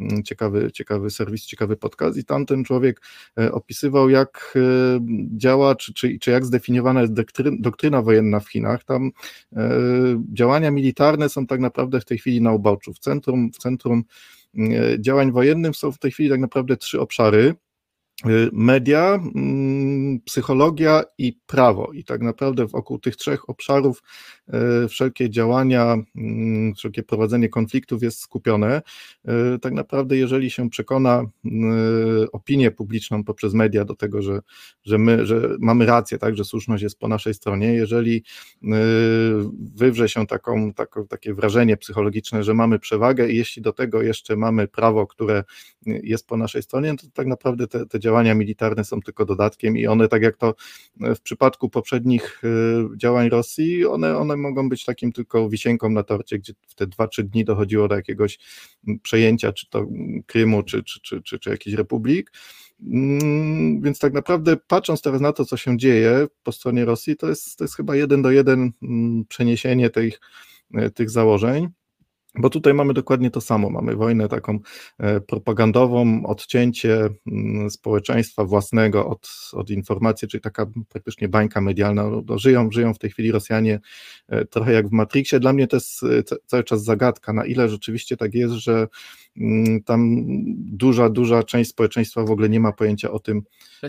mm, 0.00 0.22
ciekawy, 0.22 0.70
ciekawy 0.72 1.10
serwis, 1.10 1.46
ciekawy 1.46 1.76
podcast 1.76 2.18
i 2.18 2.24
tam 2.24 2.46
ten 2.46 2.64
człowiek 2.64 3.02
e, 3.38 3.52
opisywał 3.52 4.08
jak 4.08 4.54
działa, 5.36 5.74
czy, 5.74 5.94
czy, 5.94 6.18
czy 6.18 6.30
jak 6.30 6.44
zdefiniowana 6.44 7.00
jest 7.00 7.12
doktryna, 7.12 7.56
doktryna 7.60 8.02
wojenna 8.02 8.40
w 8.40 8.48
Chinach. 8.48 8.84
Tam 8.84 9.10
działania 10.32 10.70
militarne 10.70 11.28
są 11.28 11.46
tak 11.46 11.60
naprawdę 11.60 12.00
w 12.00 12.04
tej 12.04 12.18
chwili 12.18 12.40
na 12.40 12.52
uboczu. 12.52 12.92
W 12.92 12.98
centrum, 12.98 13.52
w 13.52 13.58
centrum 13.58 14.04
działań 14.98 15.32
wojennych 15.32 15.76
są 15.76 15.92
w 15.92 15.98
tej 15.98 16.10
chwili 16.10 16.30
tak 16.30 16.40
naprawdę 16.40 16.76
trzy 16.76 17.00
obszary, 17.00 17.54
media, 18.52 19.20
mm, 19.34 20.20
psychologia 20.20 21.02
i 21.18 21.32
prawo. 21.46 21.90
I 21.92 22.04
tak 22.04 22.20
naprawdę 22.20 22.66
wokół 22.66 22.98
tych 22.98 23.16
trzech 23.16 23.50
obszarów 23.50 24.02
y, 24.84 24.88
wszelkie 24.88 25.30
działania, 25.30 25.96
mm, 26.16 26.74
wszelkie 26.74 27.02
prowadzenie 27.02 27.48
konfliktów 27.48 28.02
jest 28.02 28.20
skupione. 28.20 28.82
Y, 29.54 29.58
tak 29.58 29.72
naprawdę, 29.72 30.16
jeżeli 30.16 30.50
się 30.50 30.70
przekona 30.70 31.24
opinię 32.32 32.70
publiczną 32.70 33.24
poprzez 33.24 33.54
media 33.54 33.84
do 33.84 33.94
tego, 33.94 34.22
że, 34.22 34.40
że 34.84 34.98
my 34.98 35.26
że 35.26 35.56
mamy 35.58 35.86
rację, 35.86 36.18
tak, 36.18 36.36
że 36.36 36.44
słuszność 36.44 36.82
jest 36.82 36.98
po 36.98 37.08
naszej 37.08 37.34
stronie, 37.34 37.74
jeżeli 37.74 38.24
wywrze 39.76 40.08
się 40.08 40.26
taką, 40.26 40.72
taką, 40.72 41.06
takie 41.06 41.34
wrażenie 41.34 41.76
psychologiczne, 41.76 42.44
że 42.44 42.54
mamy 42.54 42.78
przewagę 42.78 43.28
i 43.28 43.36
jeśli 43.36 43.62
do 43.62 43.72
tego 43.72 44.02
jeszcze 44.02 44.36
mamy 44.36 44.68
prawo, 44.68 45.06
które 45.06 45.44
jest 45.86 46.26
po 46.26 46.36
naszej 46.36 46.62
stronie, 46.62 46.96
to 46.96 47.06
tak 47.14 47.26
naprawdę 47.26 47.66
te, 47.66 47.86
te 47.86 48.00
działania 48.00 48.09
działania 48.10 48.34
militarne 48.34 48.84
są 48.84 49.00
tylko 49.00 49.24
dodatkiem 49.24 49.76
i 49.76 49.86
one, 49.86 50.08
tak 50.08 50.22
jak 50.22 50.36
to 50.36 50.54
w 50.96 51.20
przypadku 51.20 51.70
poprzednich 51.70 52.44
y, 52.44 52.96
działań 52.96 53.28
Rosji, 53.28 53.86
one, 53.86 54.16
one 54.16 54.36
mogą 54.36 54.68
być 54.68 54.84
takim 54.84 55.12
tylko 55.12 55.48
wisienką 55.48 55.90
na 55.90 56.02
torcie, 56.02 56.38
gdzie 56.38 56.52
w 56.68 56.74
te 56.74 56.86
2-3 56.86 57.22
dni 57.22 57.44
dochodziło 57.44 57.88
do 57.88 57.94
jakiegoś 57.94 58.38
mm, 58.88 58.98
przejęcia, 58.98 59.52
czy 59.52 59.70
to 59.70 59.86
Krymu, 60.26 60.62
czy, 60.62 60.82
czy, 60.82 61.00
czy, 61.00 61.22
czy, 61.22 61.38
czy 61.38 61.50
jakichś 61.50 61.76
republik. 61.76 62.32
Mm, 62.82 63.82
więc 63.82 63.98
tak 63.98 64.12
naprawdę 64.12 64.56
patrząc 64.56 65.02
teraz 65.02 65.20
na 65.20 65.32
to, 65.32 65.44
co 65.44 65.56
się 65.56 65.78
dzieje 65.78 66.26
po 66.42 66.52
stronie 66.52 66.84
Rosji, 66.84 67.16
to 67.16 67.28
jest, 67.28 67.58
to 67.58 67.64
jest 67.64 67.76
chyba 67.76 67.96
jeden 67.96 68.22
do 68.22 68.30
jeden 68.30 68.72
mm, 68.82 69.24
przeniesienie 69.28 69.90
tych, 69.90 70.20
y, 70.78 70.90
tych 70.90 71.10
założeń. 71.10 71.68
Bo 72.34 72.50
tutaj 72.50 72.74
mamy 72.74 72.94
dokładnie 72.94 73.30
to 73.30 73.40
samo. 73.40 73.70
Mamy 73.70 73.96
wojnę 73.96 74.28
taką 74.28 74.58
e, 74.98 75.20
propagandową, 75.20 76.26
odcięcie 76.26 77.08
mm, 77.26 77.70
społeczeństwa 77.70 78.44
własnego 78.44 79.06
od, 79.06 79.30
od 79.52 79.70
informacji, 79.70 80.28
czyli 80.28 80.40
taka 80.40 80.66
praktycznie 80.88 81.28
bańka 81.28 81.60
medialna. 81.60 82.10
No, 82.10 82.22
no, 82.26 82.38
żyją, 82.38 82.70
żyją 82.70 82.94
w 82.94 82.98
tej 82.98 83.10
chwili 83.10 83.32
Rosjanie 83.32 83.80
e, 84.28 84.44
trochę 84.44 84.72
jak 84.72 84.88
w 84.88 84.92
Matrixie. 84.92 85.40
Dla 85.40 85.52
mnie 85.52 85.66
to 85.66 85.76
jest 85.76 86.02
e, 86.02 86.36
cały 86.46 86.64
czas 86.64 86.84
zagadka, 86.84 87.32
na 87.32 87.44
ile 87.44 87.68
rzeczywiście 87.68 88.16
tak 88.16 88.34
jest, 88.34 88.54
że 88.54 88.88
mm, 89.36 89.82
tam 89.82 90.24
duża, 90.56 91.08
duża 91.08 91.42
część 91.42 91.70
społeczeństwa 91.70 92.24
w 92.24 92.30
ogóle 92.30 92.48
nie 92.48 92.60
ma 92.60 92.72
pojęcia 92.72 93.10
o 93.10 93.18
tym, 93.18 93.42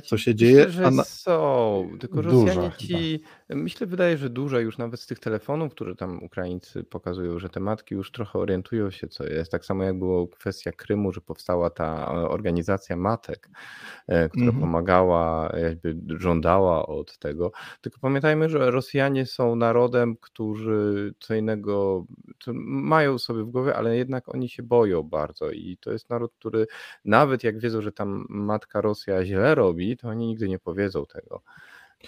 co 0.06 0.18
się 0.18 0.36
dzieje. 0.36 0.66
Myślę, 0.66 0.72
że 0.72 0.92
na... 0.92 1.04
są, 1.04 1.90
tylko 2.00 2.22
Rosjanie 2.22 2.72
ci. 2.78 3.20
Myślę, 3.56 3.88
wydaje, 3.88 4.18
że 4.18 4.30
duża 4.30 4.60
już 4.60 4.78
nawet 4.78 5.00
z 5.00 5.08
tych 5.08 5.20
telefonów, 5.20 5.72
które 5.72 5.96
tam 5.96 6.24
Ukraińcy 6.24 6.84
pokazują, 6.84 7.40
że 7.40 7.50
te 7.50 7.60
matki 7.60 7.96
już 7.96 8.12
trochę 8.12 8.40
orientują 8.40 8.92
się, 8.92 9.08
co 9.08 9.26
jest. 9.28 9.52
Tak 9.52 9.66
samo 9.66 9.84
jak 9.84 10.00
było 10.00 10.28
kwestia 10.28 10.72
Krymu, 10.72 11.12
że 11.12 11.22
powstała 11.22 11.70
ta 11.70 12.06
e, 12.06 12.30
organizacja 12.30 12.96
matek, 12.96 13.50
e, 14.08 14.30
która 14.30 14.46
mhm. 14.46 14.62
pomagała, 14.62 15.54
jakby 15.58 15.96
żądała 16.20 16.88
od 16.88 17.18
tego. 17.18 17.52
Tylko 17.82 18.00
pamiętajmy, 18.00 18.50
że 18.50 18.72
Rosjanie 18.72 19.26
są 19.26 19.56
narodem, 19.56 20.16
którzy 20.18 21.14
co 21.20 21.36
innego 21.36 22.06
co 22.40 22.52
mają 22.66 23.18
sobie 23.18 23.44
w 23.44 23.50
głowie, 23.50 23.76
ale 23.76 23.98
jednak 23.98 24.36
oni 24.36 24.50
się 24.50 24.64
boją 24.64 25.04
bardzo 25.04 25.52
i 25.52 25.78
to 25.82 25.92
jest 25.92 26.10
naród, 26.10 26.34
który 26.40 26.68
nawet 27.06 27.44
jak 27.44 27.60
wiedzą, 27.60 27.82
że 27.82 27.92
tam 27.92 28.26
matka 28.30 28.82
Rosja 28.82 29.26
źle 29.26 29.56
robi, 29.56 29.98
to 29.98 30.08
oni 30.08 30.28
nigdy 30.28 30.50
nie 30.50 30.60
powiedzą 30.60 31.06
tego. 31.06 31.42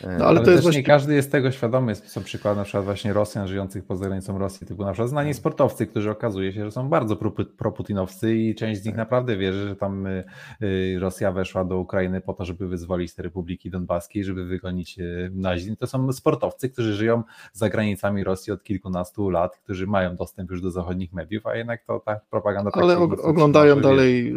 No, 0.02 0.10
ale, 0.10 0.26
ale 0.26 0.42
to 0.42 0.52
jest 0.52 0.64
właśnie... 0.64 0.82
nie 0.82 0.88
każdy 0.88 1.14
jest 1.14 1.32
tego 1.32 1.52
świadomy. 1.52 1.96
Są 1.96 2.24
przykłady 2.24 2.58
na 2.58 2.64
przykład 2.64 2.86
właśnie 2.86 3.14
Rosjan 3.14 3.48
żyjących 3.48 3.86
poza 3.86 4.06
granicą 4.06 4.38
Rosji, 4.38 4.68
typu 4.68 4.84
na 4.84 4.92
przykład 4.92 5.10
znani 5.10 5.30
tak. 5.30 5.38
sportowcy, 5.38 5.88
którzy 5.88 6.12
okazuje 6.12 6.54
się, 6.54 6.66
że 6.66 6.72
są 6.72 6.90
bardzo 6.90 7.18
proputinowscy 7.58 8.36
i 8.36 8.56
część 8.56 8.82
z 8.82 8.86
nich 8.86 8.94
tak. 8.94 8.98
naprawdę 8.98 9.38
wierzy, 9.38 9.68
że 9.68 9.76
tam 9.76 10.08
y, 10.08 10.24
y, 10.64 10.98
Rosja 11.00 11.32
weszła 11.32 11.66
do 11.66 11.80
Ukrainy 11.80 12.22
po 12.22 12.34
to, 12.34 12.46
żeby 12.46 12.68
wyzwolić 12.68 13.16
te 13.16 13.24
republiki 13.24 13.70
donbaskie, 13.70 14.24
żeby 14.24 14.46
wygonić 14.46 15.00
y, 15.00 15.32
nazizm. 15.34 15.76
To 15.76 15.88
są 15.88 16.12
sportowcy, 16.12 16.70
którzy 16.70 16.94
żyją 16.94 17.24
za 17.54 17.70
granicami 17.70 18.24
Rosji 18.24 18.54
od 18.54 18.64
kilkunastu 18.64 19.30
lat, 19.30 19.58
którzy 19.58 19.88
mają 19.88 20.16
dostęp 20.16 20.52
już 20.52 20.62
do 20.62 20.72
zachodnich 20.72 21.14
mediów, 21.14 21.46
a 21.46 21.56
jednak 21.56 21.84
to 21.84 22.00
ta 22.00 22.20
propaganda 22.30 22.72
tak 22.72 22.84
Ale 22.84 22.98
oglądają 22.98 23.82
dalej, 23.82 24.34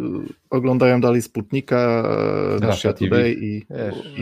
oglądają 0.50 1.00
dalej 1.00 1.22
Sputnika, 1.22 2.02
Russia 2.62 2.92
Today 2.92 3.36
i 3.40 3.66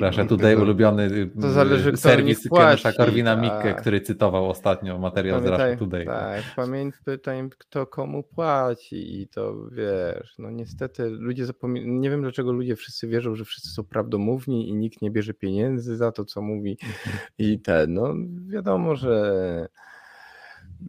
Russia 0.00 0.24
Today 0.24 0.56
ulubiony 0.56 1.23
to 1.40 1.50
zależy, 1.50 1.92
kto 1.92 2.00
serwis 2.00 2.48
Janusza 2.52 2.92
Korwina-Mikke, 2.92 3.62
tak. 3.62 3.80
który 3.80 4.00
cytował 4.00 4.50
ostatnio 4.50 4.98
materiał 4.98 5.40
Pamiętaj, 5.40 5.58
z 5.58 5.62
Russia 5.62 5.78
Today. 5.78 6.04
Tak, 6.04 6.42
pamiętaj 6.56 7.18
kto 7.58 7.86
komu 7.86 8.22
płaci 8.22 9.20
i 9.20 9.28
to 9.28 9.68
wiesz, 9.70 10.34
no 10.38 10.50
niestety 10.50 11.10
ludzie 11.10 11.46
zapominają, 11.46 11.92
nie 11.92 12.10
wiem 12.10 12.22
dlaczego 12.22 12.52
ludzie 12.52 12.76
wszyscy 12.76 13.08
wierzą, 13.08 13.34
że 13.34 13.44
wszyscy 13.44 13.70
są 13.70 13.84
prawdomówni 13.84 14.68
i 14.68 14.74
nikt 14.74 15.02
nie 15.02 15.10
bierze 15.10 15.34
pieniędzy 15.34 15.96
za 15.96 16.12
to, 16.12 16.24
co 16.24 16.42
mówi 16.42 16.78
i 17.38 17.60
ten, 17.60 17.94
no 17.94 18.14
wiadomo, 18.46 18.96
że 18.96 19.68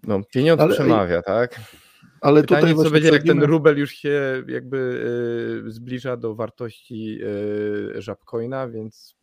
no, 0.03 0.21
pieniądz 0.23 0.61
Ale... 0.61 0.73
przemawia, 0.73 1.21
tak? 1.21 1.59
Ale 2.21 2.41
Pytanie, 2.41 2.61
tutaj 2.61 2.85
co 2.85 2.91
będzie, 2.91 3.09
jak 3.09 3.23
ten 3.23 3.43
rubel 3.43 3.77
już 3.77 3.91
się 3.91 4.43
jakby 4.47 4.77
y, 5.67 5.71
zbliża 5.71 6.17
do 6.17 6.35
wartości 6.35 7.19
y, 7.97 8.01
żabcoina, 8.01 8.67
więc 8.67 9.15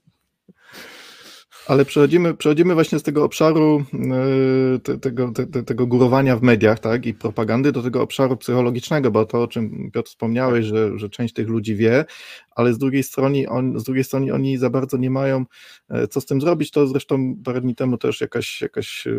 Ale 1.66 1.84
przechodzimy, 1.84 2.34
przechodzimy 2.34 2.74
właśnie 2.74 2.98
z 2.98 3.02
tego 3.02 3.24
obszaru 3.24 3.84
e, 3.94 4.78
te, 4.78 4.98
tego, 4.98 5.32
te, 5.32 5.62
tego 5.62 5.86
górowania 5.86 6.36
w 6.36 6.42
mediach 6.42 6.78
tak, 6.78 7.06
i 7.06 7.14
propagandy 7.14 7.72
do 7.72 7.82
tego 7.82 8.02
obszaru 8.02 8.36
psychologicznego, 8.36 9.10
bo 9.10 9.24
to, 9.24 9.42
o 9.42 9.48
czym 9.48 9.90
Piotr 9.90 10.08
wspomniałeś, 10.08 10.66
że, 10.66 10.98
że 10.98 11.10
część 11.10 11.34
tych 11.34 11.48
ludzi 11.48 11.76
wie, 11.76 12.04
ale 12.54 12.74
z 12.74 12.78
drugiej, 12.78 13.02
strony 13.02 13.48
on, 13.48 13.80
z 13.80 13.84
drugiej 13.84 14.04
strony 14.04 14.34
oni 14.34 14.58
za 14.58 14.70
bardzo 14.70 14.96
nie 14.96 15.10
mają 15.10 15.44
e, 15.88 16.08
co 16.08 16.20
z 16.20 16.26
tym 16.26 16.40
zrobić. 16.40 16.70
To 16.70 16.86
zresztą 16.86 17.36
parę 17.44 17.60
dni 17.60 17.74
temu 17.74 17.98
też 17.98 18.20
jakaś, 18.20 18.60
jakaś 18.60 19.06
e, 19.06 19.12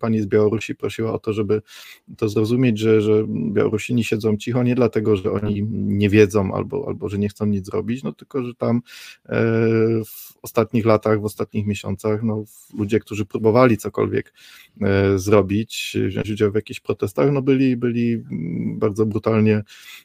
pani 0.00 0.20
z 0.20 0.26
Białorusi 0.26 0.74
prosiła 0.74 1.12
o 1.12 1.18
to, 1.18 1.32
żeby 1.32 1.62
to 2.16 2.28
zrozumieć, 2.28 2.78
że, 2.78 3.00
że 3.00 3.24
Białorusini 3.28 4.04
siedzą 4.04 4.36
cicho 4.36 4.62
nie 4.62 4.74
dlatego, 4.74 5.16
że 5.16 5.32
oni 5.32 5.62
nie 5.72 6.10
wiedzą 6.10 6.54
albo, 6.54 6.84
albo 6.88 7.08
że 7.08 7.18
nie 7.18 7.28
chcą 7.28 7.46
nic 7.46 7.66
zrobić, 7.66 8.02
no 8.02 8.12
tylko, 8.12 8.44
że 8.44 8.54
tam 8.54 8.80
w 10.06 10.36
ostatnich 10.42 10.86
latach, 10.86 11.20
w 11.20 11.24
ostatnich 11.24 11.66
miesiącach 11.66 12.22
no, 12.22 12.44
ludzie, 12.78 13.00
którzy 13.00 13.26
próbowali 13.26 13.76
cokolwiek 13.76 14.32
e, 14.80 15.18
zrobić, 15.18 15.96
wziąć 16.06 16.30
udział 16.30 16.52
w 16.52 16.54
jakichś 16.54 16.80
protestach, 16.80 17.32
no 17.32 17.42
byli, 17.42 17.76
byli 17.76 18.24
bardzo 18.76 19.06
brutalnie 19.06 19.62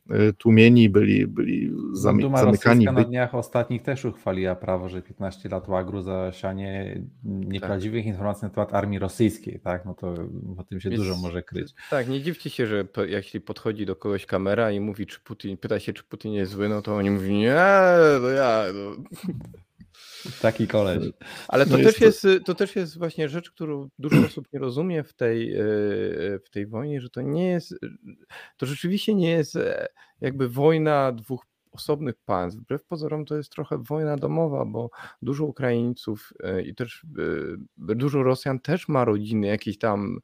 e, 0.09 0.33
tłumieni, 0.33 0.89
byli, 0.89 1.27
byli 1.27 1.71
zamy, 1.93 2.21
Zamykani. 2.69 2.97
na 2.97 3.03
dniach 3.03 3.36
ostatnich 3.36 3.82
też 3.82 4.05
uchwaliła 4.05 4.55
prawo, 4.55 4.89
że 4.89 5.01
15 5.01 5.49
lat 5.49 5.67
łagru 5.67 6.01
za 6.01 6.32
sianie 6.32 7.01
nieprawdziwych 7.23 8.03
tak. 8.03 8.08
informacji 8.08 8.43
na 8.43 8.49
temat 8.49 8.73
armii 8.73 8.99
rosyjskiej, 8.99 9.60
tak? 9.60 9.86
No 9.86 9.93
to 9.93 10.13
o 10.58 10.63
tym 10.63 10.79
się 10.79 10.89
Więc, 10.89 11.01
dużo 11.01 11.15
może 11.15 11.43
kryć. 11.43 11.73
Tak, 11.89 12.08
nie 12.08 12.21
dziwcie 12.21 12.49
się, 12.49 12.67
że 12.67 12.88
jeśli 13.05 13.41
podchodzi 13.41 13.86
do 13.86 13.95
kogoś 13.95 14.25
kamera 14.25 14.71
i 14.71 14.79
mówi, 14.79 15.05
czy 15.05 15.19
Putin, 15.19 15.58
pyta 15.58 15.79
się, 15.79 15.93
czy 15.93 16.03
Putin 16.03 16.34
jest 16.34 16.51
zły, 16.51 16.69
no 16.69 16.82
to 16.82 16.95
oni 16.95 17.10
mówią, 17.10 17.34
nie, 17.34 17.55
to 18.21 18.29
ja. 18.29 18.63
No. 18.73 19.03
Taki 20.41 20.67
koleś. 20.67 21.05
Ale 21.47 21.65
to, 21.65 21.77
no 21.77 21.84
też 21.84 22.01
jest, 22.01 22.21
to... 22.21 22.39
to 22.45 22.55
też 22.55 22.75
jest 22.75 22.97
właśnie 22.97 23.29
rzecz, 23.29 23.51
którą 23.51 23.89
dużo 23.99 24.17
osób 24.27 24.47
nie 24.53 24.60
rozumie 24.60 25.03
w 25.03 25.13
tej, 25.13 25.55
e, 25.55 25.63
w 26.45 26.49
tej 26.51 26.67
wojnie, 26.67 27.01
że 27.01 27.10
to 27.10 27.21
nie 27.21 27.47
jest, 27.47 27.75
to 28.58 28.65
rzeczywiście 28.65 29.15
nie 29.15 29.32
jest 29.32 29.55
e, 29.55 29.88
jakby 30.21 30.49
wojna 30.49 31.12
dwóch 31.12 31.45
osobnych 31.71 32.15
państw. 32.25 32.60
Wbrew 32.60 32.84
pozorom 32.84 33.25
to 33.25 33.38
jest 33.38 33.51
trochę 33.51 33.77
wojna 33.77 34.17
domowa, 34.17 34.65
bo 34.65 34.89
dużo 35.21 35.45
Ukraińców 35.45 36.34
e, 36.43 36.62
i 36.62 36.75
też 36.75 37.05
dużo 37.77 38.23
Rosjan 38.23 38.60
też 38.60 38.88
ma 38.88 39.05
rodziny, 39.05 39.47
jakieś 39.47 39.77
tam 39.77 40.19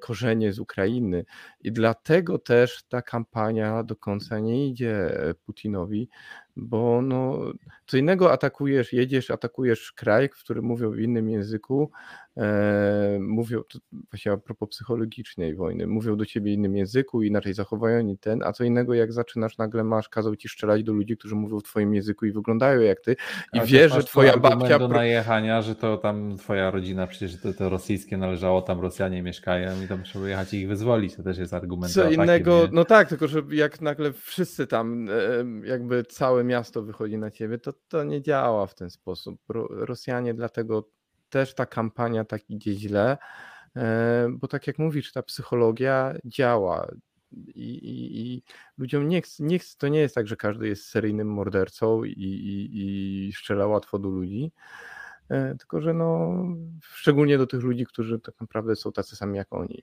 korzenie 0.00 0.52
z 0.52 0.58
Ukrainy 0.58 1.24
i 1.60 1.72
dlatego 1.72 2.38
też 2.38 2.84
ta 2.88 3.02
kampania 3.02 3.82
do 3.82 3.96
końca 3.96 4.38
nie 4.38 4.68
idzie 4.68 5.18
Putinowi, 5.44 6.08
bo 6.56 7.02
no, 7.02 7.38
co 7.86 7.96
innego 7.96 8.32
atakujesz, 8.32 8.92
jedziesz, 8.92 9.30
atakujesz 9.30 9.92
kraj, 9.92 10.28
w 10.28 10.44
którym 10.44 10.64
mówią 10.64 10.90
w 10.90 10.98
innym 10.98 11.28
języku, 11.28 11.90
e, 12.36 13.18
mówią, 13.20 13.62
to 13.68 13.78
właśnie 14.10 14.32
a 14.32 14.36
propos 14.36 14.68
psychologicznej 14.68 15.54
wojny, 15.54 15.86
mówią 15.86 16.16
do 16.16 16.26
ciebie 16.26 16.52
innym 16.52 16.76
języku, 16.76 17.22
inaczej 17.22 17.54
zachowają 17.54 18.02
nie 18.02 18.16
ten, 18.16 18.42
a 18.42 18.52
co 18.52 18.64
innego 18.64 18.94
jak 18.94 19.12
zaczynasz, 19.12 19.58
nagle 19.58 19.84
masz, 19.84 20.08
kazał 20.08 20.36
ci 20.36 20.48
strzelać 20.48 20.82
do 20.84 20.92
ludzi, 20.92 21.16
którzy 21.16 21.34
mówią 21.34 21.60
w 21.60 21.62
twoim 21.62 21.94
języku 21.94 22.26
i 22.26 22.32
wyglądają 22.32 22.80
jak 22.80 23.00
ty 23.00 23.16
i 23.52 23.58
ale 23.58 23.66
wiesz, 23.66 23.92
że 23.92 24.04
twoja 24.04 24.36
babcia... 24.36 24.78
do 24.78 24.88
najechania, 24.88 25.62
że 25.62 25.74
to 25.74 25.96
tam 25.96 26.36
twoja 26.36 26.70
rodzina, 26.70 27.06
przecież 27.06 27.40
to, 27.40 27.52
to 27.52 27.68
rosyjskie 27.68 28.16
należało, 28.16 28.62
tam 28.62 28.80
Rosjanie 28.80 29.22
mieszkają 29.22 29.82
i 29.84 29.88
tam 29.88 30.02
trzeba 30.02 30.28
jechać 30.28 30.54
i 30.54 30.60
ich 30.60 30.68
wyzwolić, 30.68 31.16
to 31.16 31.22
też 31.22 31.38
jest 31.38 31.54
argument. 31.54 31.92
Co 31.92 32.10
innego, 32.10 32.68
no 32.72 32.84
tak, 32.84 33.08
tylko 33.08 33.28
że 33.28 33.42
jak 33.50 33.80
nagle 33.80 34.12
wszyscy 34.12 34.66
tam 34.66 35.08
jakby 35.64 36.04
całe 36.04 36.43
miasto 36.44 36.82
wychodzi 36.82 37.18
na 37.18 37.30
ciebie, 37.30 37.58
to 37.58 37.72
to 37.88 38.04
nie 38.04 38.22
działa 38.22 38.66
w 38.66 38.74
ten 38.74 38.90
sposób. 38.90 39.40
Rosjanie 39.70 40.34
dlatego 40.34 40.88
też 41.30 41.54
ta 41.54 41.66
kampania 41.66 42.24
tak 42.24 42.50
idzie 42.50 42.74
źle, 42.74 43.18
e, 43.76 44.28
bo 44.30 44.48
tak 44.48 44.66
jak 44.66 44.78
mówisz, 44.78 45.12
ta 45.12 45.22
psychologia 45.22 46.14
działa. 46.24 46.88
I, 47.32 47.68
i, 47.70 48.20
i 48.20 48.42
ludziom 48.78 49.08
nie 49.08 49.22
nie 49.38 49.58
to 49.78 49.88
nie 49.88 50.00
jest 50.00 50.14
tak, 50.14 50.26
że 50.26 50.36
każdy 50.36 50.68
jest 50.68 50.86
seryjnym 50.86 51.28
mordercą 51.28 52.04
i, 52.04 52.10
i, 52.12 53.28
i 53.28 53.32
strzela 53.32 53.66
łatwo 53.66 53.98
do 53.98 54.08
ludzi, 54.08 54.52
e, 55.28 55.56
tylko 55.58 55.80
że 55.80 55.94
no, 55.94 56.32
szczególnie 56.82 57.38
do 57.38 57.46
tych 57.46 57.62
ludzi, 57.62 57.86
którzy 57.86 58.20
tak 58.20 58.34
naprawdę 58.40 58.76
są 58.76 58.92
tacy 58.92 59.16
sami 59.16 59.36
jak 59.36 59.52
oni. 59.52 59.82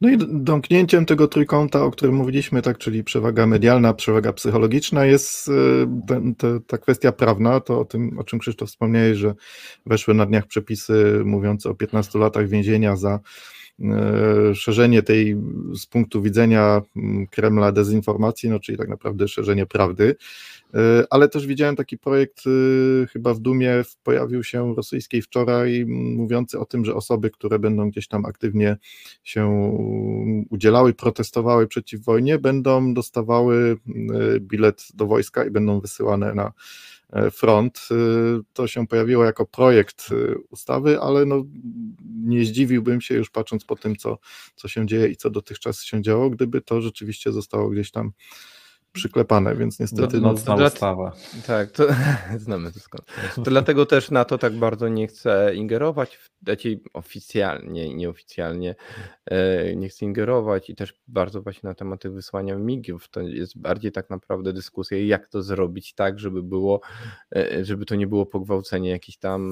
No 0.00 0.10
i 0.10 0.18
domknięciem 0.28 1.06
tego 1.06 1.28
trójkąta, 1.28 1.84
o 1.84 1.90
którym 1.90 2.14
mówiliśmy, 2.14 2.62
tak, 2.62 2.78
czyli 2.78 3.04
przewaga 3.04 3.46
medialna, 3.46 3.94
przewaga 3.94 4.32
psychologiczna, 4.32 5.04
jest 5.04 5.48
y, 5.48 5.52
ten, 6.08 6.34
te, 6.34 6.60
ta 6.66 6.78
kwestia 6.78 7.12
prawna, 7.12 7.60
to 7.60 7.80
o 7.80 7.84
tym, 7.84 8.18
o 8.18 8.24
czym 8.24 8.38
Krzysztof 8.38 8.68
wspomniałeś, 8.68 9.18
że 9.18 9.34
weszły 9.86 10.14
na 10.14 10.26
dniach 10.26 10.46
przepisy 10.46 11.22
mówiące 11.24 11.70
o 11.70 11.74
15 11.74 12.18
latach 12.18 12.48
więzienia 12.48 12.96
za 12.96 13.20
szerzenie 14.54 15.02
tej 15.02 15.36
z 15.74 15.86
punktu 15.86 16.22
widzenia 16.22 16.82
mm, 16.96 17.26
Kremla 17.26 17.72
dezinformacji, 17.72 18.48
no 18.48 18.60
czyli 18.60 18.78
tak 18.78 18.88
naprawdę 18.88 19.28
szerzenie 19.28 19.66
prawdy. 19.66 20.16
E, 20.74 21.04
ale 21.10 21.28
też 21.28 21.46
widziałem 21.46 21.76
taki 21.76 21.98
projekt, 21.98 22.42
e, 22.46 23.06
chyba 23.06 23.34
w 23.34 23.40
Dumie 23.40 23.82
pojawił 24.02 24.44
się 24.44 24.74
rosyjskiej 24.74 25.22
wczoraj, 25.22 25.84
mówiący 25.86 26.58
o 26.58 26.64
tym, 26.64 26.84
że 26.84 26.94
osoby, 26.94 27.30
które 27.30 27.58
będą 27.58 27.90
gdzieś 27.90 28.08
tam 28.08 28.24
aktywnie 28.24 28.76
się 29.24 29.48
udzielały, 30.50 30.94
protestowały 30.94 31.66
przeciw 31.66 32.04
wojnie, 32.04 32.38
będą 32.38 32.94
dostawały 32.94 33.76
bilet 34.40 34.88
do 34.94 35.06
wojska 35.06 35.44
i 35.44 35.50
będą 35.50 35.80
wysyłane 35.80 36.34
na 36.34 36.52
E, 36.52 36.99
front. 37.32 37.88
E, 37.90 37.94
to 38.52 38.66
się 38.66 38.86
pojawiło 38.86 39.24
jako 39.24 39.46
projekt 39.46 40.08
e, 40.12 40.38
ustawy, 40.50 41.00
ale 41.00 41.26
no, 41.26 41.44
nie 42.24 42.44
zdziwiłbym 42.44 43.00
się 43.00 43.14
już 43.14 43.30
patrząc 43.30 43.64
po 43.64 43.76
tym, 43.76 43.96
co, 43.96 44.18
co 44.56 44.68
się 44.68 44.86
dzieje 44.86 45.08
i 45.08 45.16
co 45.16 45.30
dotychczas 45.30 45.82
się 45.82 46.02
działo, 46.02 46.30
gdyby 46.30 46.60
to 46.60 46.80
rzeczywiście 46.80 47.32
zostało 47.32 47.70
gdzieś 47.70 47.90
tam 47.90 48.12
przyklepane, 48.92 49.56
więc 49.56 49.80
niestety... 49.80 50.20
No, 50.20 50.28
nocna 50.28 50.56
no, 50.56 50.66
ustawa. 50.66 51.12
Tak, 51.46 51.70
to 51.70 51.84
znamy 52.38 52.72
to 52.72 52.80
skąd. 52.80 53.04
To 53.34 53.42
dlatego 53.42 53.86
też 53.86 54.10
NATO 54.10 54.38
tak 54.38 54.52
bardzo 54.52 54.88
nie 54.88 55.06
chce 55.06 55.54
ingerować, 55.54 56.16
w, 56.16 56.30
znaczy 56.42 56.80
oficjalnie, 56.92 57.94
nieoficjalnie 57.94 58.74
e, 59.26 59.76
nie 59.76 59.88
chce 59.88 60.04
ingerować 60.04 60.70
i 60.70 60.74
też 60.74 60.94
bardzo 61.08 61.42
właśnie 61.42 61.68
na 61.68 61.74
temat 61.74 62.00
tych 62.00 62.12
wysłania 62.12 62.56
migów, 62.56 63.08
to 63.08 63.20
jest 63.20 63.58
bardziej 63.58 63.92
tak 63.92 64.10
naprawdę 64.10 64.52
dyskusja, 64.52 65.06
jak 65.06 65.28
to 65.28 65.42
zrobić 65.42 65.94
tak, 65.94 66.18
żeby 66.18 66.42
było, 66.42 66.80
e, 67.36 67.64
żeby 67.64 67.86
to 67.86 67.94
nie 67.94 68.06
było 68.06 68.26
pogwałcenie 68.26 68.90
jakichś 68.90 69.18
tam 69.18 69.50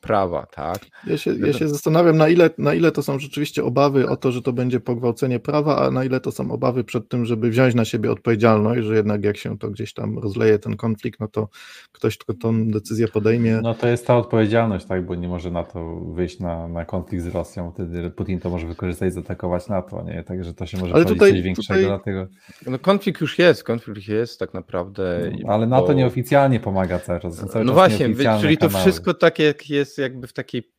prawa, 0.00 0.46
tak? 0.46 0.78
Ja 1.06 1.16
się, 1.16 1.34
ja 1.46 1.52
się 1.52 1.68
zastanawiam, 1.68 2.16
na 2.16 2.28
ile, 2.28 2.50
na 2.58 2.74
ile 2.74 2.92
to 2.92 3.02
są 3.02 3.18
rzeczywiście 3.18 3.64
obawy 3.64 4.08
o 4.08 4.16
to, 4.16 4.32
że 4.32 4.42
to 4.42 4.52
będzie 4.52 4.80
pogwałcenie 4.80 5.40
prawa, 5.40 5.86
a 5.86 5.90
na 5.90 6.04
ile 6.04 6.20
to 6.20 6.32
są 6.32 6.50
obawy 6.50 6.84
przed 6.84 7.08
tym, 7.08 7.24
żeby 7.24 7.50
wziąć 7.50 7.74
na 7.74 7.84
siebie 7.84 8.12
odpowiedzialność, 8.12 8.86
że 8.86 8.96
jednak 8.96 9.24
jak 9.24 9.36
się 9.36 9.58
to 9.58 9.70
gdzieś 9.70 9.92
tam 9.92 10.18
rozleje 10.18 10.58
ten 10.58 10.76
konflikt, 10.76 11.20
no 11.20 11.28
to 11.28 11.48
ktoś 11.92 12.18
tylko 12.18 12.34
tą 12.34 12.68
decyzję 12.68 13.08
podejmie. 13.08 13.60
No 13.62 13.74
to 13.74 13.88
jest 13.88 14.06
ta 14.06 14.16
odpowiedzialność, 14.16 14.86
tak, 14.86 15.06
bo 15.06 15.14
nie 15.14 15.28
może 15.28 15.50
na 15.50 15.64
to 15.64 16.00
wyjść 16.00 16.40
na, 16.40 16.68
na 16.68 16.84
konflikt 16.84 17.24
z 17.24 17.28
Rosją, 17.28 17.72
wtedy 17.72 18.10
Putin 18.10 18.40
to 18.40 18.50
może 18.50 18.66
wykorzystać 18.66 19.08
i 19.08 19.12
zaatakować 19.12 19.68
NATO, 19.68 20.02
nie? 20.02 20.24
Także 20.24 20.54
to 20.54 20.66
się 20.66 20.78
może 20.78 20.94
Ale 20.94 21.04
tutaj, 21.04 21.30
coś 21.30 21.42
większego, 21.42 21.80
tutaj... 21.80 21.84
dlatego... 21.84 22.26
No 22.66 22.78
konflikt 22.78 23.20
już 23.20 23.38
jest, 23.38 23.64
konflikt 23.64 24.08
jest 24.08 24.38
tak 24.38 24.54
naprawdę. 24.54 25.30
No, 25.44 25.52
ale 25.52 25.66
NATO 25.66 25.92
nieoficjalnie 25.92 26.60
pomaga 26.60 26.98
cały 26.98 27.20
czas. 27.20 27.36
Cały 27.36 27.64
no 27.64 27.72
właśnie, 27.72 28.08
czyli 28.40 28.58
to 28.58 28.68
wszystko 28.68 29.14
takie 29.14 29.44
jak 29.44 29.70
jest 29.70 29.87
jakby 29.98 30.26
w 30.26 30.32
takiej 30.32 30.72